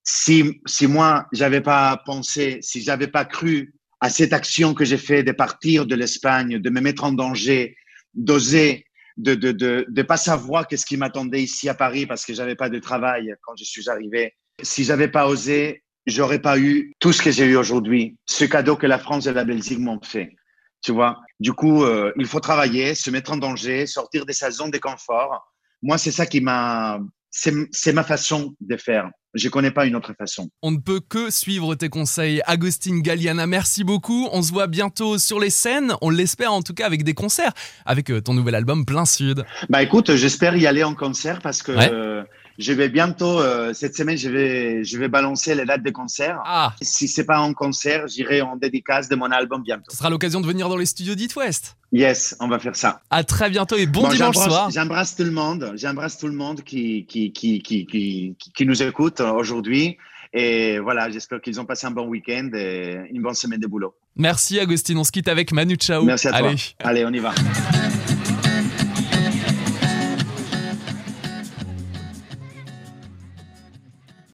Si 0.03 0.61
si 0.65 0.87
moi 0.87 1.25
j'avais 1.33 1.61
pas 1.61 2.01
pensé, 2.05 2.59
si 2.61 2.81
j'avais 2.81 3.07
pas 3.07 3.25
cru 3.25 3.73
à 4.01 4.09
cette 4.09 4.33
action 4.33 4.73
que 4.73 4.85
j'ai 4.85 4.97
fait 4.97 5.23
de 5.23 5.31
partir 5.31 5.85
de 5.85 5.95
l'Espagne, 5.95 6.59
de 6.59 6.69
me 6.69 6.81
mettre 6.81 7.03
en 7.03 7.11
danger, 7.11 7.75
d'oser, 8.13 8.85
de 9.17 9.35
de 9.35 9.51
de 9.51 9.85
de 9.87 10.01
pas 10.01 10.17
savoir 10.17 10.67
qu'est-ce 10.67 10.85
qui 10.85 10.97
m'attendait 10.97 11.43
ici 11.43 11.67
à 11.67 11.73
Paris 11.73 12.05
parce 12.05 12.25
que 12.25 12.33
j'avais 12.33 12.55
pas 12.55 12.69
de 12.69 12.79
travail 12.79 13.35
quand 13.41 13.53
je 13.57 13.65
suis 13.65 13.89
arrivé. 13.89 14.33
Si 14.61 14.83
j'avais 14.83 15.09
pas 15.09 15.27
osé, 15.27 15.83
j'aurais 16.05 16.39
pas 16.39 16.57
eu 16.57 16.93
tout 16.99 17.11
ce 17.11 17.21
que 17.21 17.31
j'ai 17.31 17.45
eu 17.45 17.55
aujourd'hui, 17.55 18.17
ce 18.25 18.45
cadeau 18.45 18.75
que 18.75 18.87
la 18.87 18.99
France 18.99 19.27
et 19.27 19.33
la 19.33 19.43
Belgique 19.43 19.79
m'ont 19.79 20.01
fait. 20.01 20.35
Tu 20.81 20.93
vois? 20.93 21.19
Du 21.39 21.53
coup, 21.53 21.83
euh, 21.83 22.13
il 22.17 22.25
faut 22.25 22.39
travailler, 22.39 22.95
se 22.95 23.09
mettre 23.09 23.31
en 23.31 23.37
danger, 23.37 23.85
sortir 23.85 24.25
de 24.25 24.31
sa 24.31 24.49
zone 24.51 24.71
de 24.71 24.77
confort. 24.77 25.53
Moi, 25.81 25.97
c'est 25.97 26.11
ça 26.11 26.25
qui 26.25 26.39
m'a 26.39 26.99
c'est 27.31 27.93
ma 27.93 28.03
façon 28.03 28.55
de 28.61 28.77
faire. 28.77 29.09
Je 29.35 29.47
connais 29.47 29.69
pas 29.69 29.85
une 29.85 29.95
autre 29.95 30.13
façon. 30.17 30.49
On 30.63 30.71
ne 30.71 30.79
peut 30.79 30.99
que 30.99 31.29
suivre 31.29 31.75
tes 31.75 31.89
conseils. 31.89 32.41
Agustin 32.47 32.99
Galliana, 32.99 33.45
merci 33.45 33.83
beaucoup. 33.83 34.27
On 34.31 34.41
se 34.41 34.51
voit 34.51 34.65
bientôt 34.65 35.19
sur 35.19 35.39
les 35.39 35.51
scènes. 35.51 35.93
On 36.01 36.09
l'espère 36.09 36.51
en 36.51 36.63
tout 36.63 36.73
cas 36.73 36.87
avec 36.87 37.03
des 37.03 37.13
concerts, 37.13 37.53
avec 37.85 38.09
euh, 38.09 38.21
ton 38.21 38.33
nouvel 38.33 38.55
album 38.55 38.85
Plein 38.85 39.05
Sud. 39.05 39.45
Bah 39.69 39.83
écoute, 39.83 40.15
j'espère 40.15 40.57
y 40.57 40.65
aller 40.65 40.83
en 40.83 40.95
concert 40.95 41.39
parce 41.43 41.61
que 41.61 41.73
euh, 41.73 42.23
je 42.59 42.73
vais 42.73 42.89
bientôt, 42.89 43.39
euh, 43.39 43.73
cette 43.73 43.95
semaine, 43.95 44.17
je 44.17 44.29
vais, 44.29 44.83
je 44.83 44.97
vais 44.99 45.07
balancer 45.07 45.55
les 45.55 45.63
dates 45.63 45.81
des 45.81 45.93
concerts. 45.93 46.41
Ah. 46.45 46.75
Si 46.81 47.07
c'est 47.07 47.23
pas 47.23 47.39
en 47.39 47.53
concert, 47.53 48.07
j'irai 48.07 48.41
en 48.41 48.57
dédicace 48.57 49.07
de 49.07 49.15
mon 49.15 49.31
album 49.31 49.63
bientôt. 49.63 49.89
Ce 49.89 49.97
sera 49.97 50.09
l'occasion 50.09 50.41
de 50.41 50.45
venir 50.45 50.67
dans 50.67 50.75
les 50.75 50.85
studios 50.85 51.15
d'It 51.15 51.33
West. 51.37 51.77
Yes, 51.93 52.35
on 52.41 52.49
va 52.49 52.59
faire 52.59 52.75
ça. 52.75 53.01
À 53.09 53.23
très 53.23 53.49
bientôt 53.49 53.77
et 53.77 53.85
bon, 53.85 54.09
dimanche 54.09 54.35
soir. 54.35 54.69
J'embrasse 54.69 55.15
tout 55.15 55.23
le 55.23 55.31
monde. 55.31 55.71
J'embrasse 55.75 56.17
tout 56.17 56.27
le 56.27 56.33
monde 56.33 56.61
qui, 56.61 57.05
qui, 57.05 57.31
qui, 57.31 57.61
qui, 57.61 57.85
qui, 57.85 58.35
qui 58.37 58.65
nous 58.65 58.83
écoute 58.83 59.21
aujourd'hui. 59.21 59.97
Et 60.33 60.79
voilà, 60.79 61.09
j'espère 61.09 61.39
qu'ils 61.41 61.59
ont 61.61 61.65
passé 61.65 61.87
un 61.87 61.91
bon 61.91 62.07
week-end 62.07 62.49
et 62.53 62.97
une 63.11 63.21
bonne 63.21 63.33
semaine 63.35 63.61
de 63.61 63.67
boulot. 63.67 63.95
Merci 64.17 64.59
Agustin, 64.59 64.97
on 64.97 65.05
se 65.05 65.11
quitte 65.11 65.29
avec 65.29 65.53
Manu 65.53 65.77
Chao. 65.79 66.03
Merci 66.03 66.27
à 66.27 66.37
toi. 66.37 66.51
Allez, 66.83 67.05
on 67.05 67.11
y 67.11 67.19
va. 67.19 67.33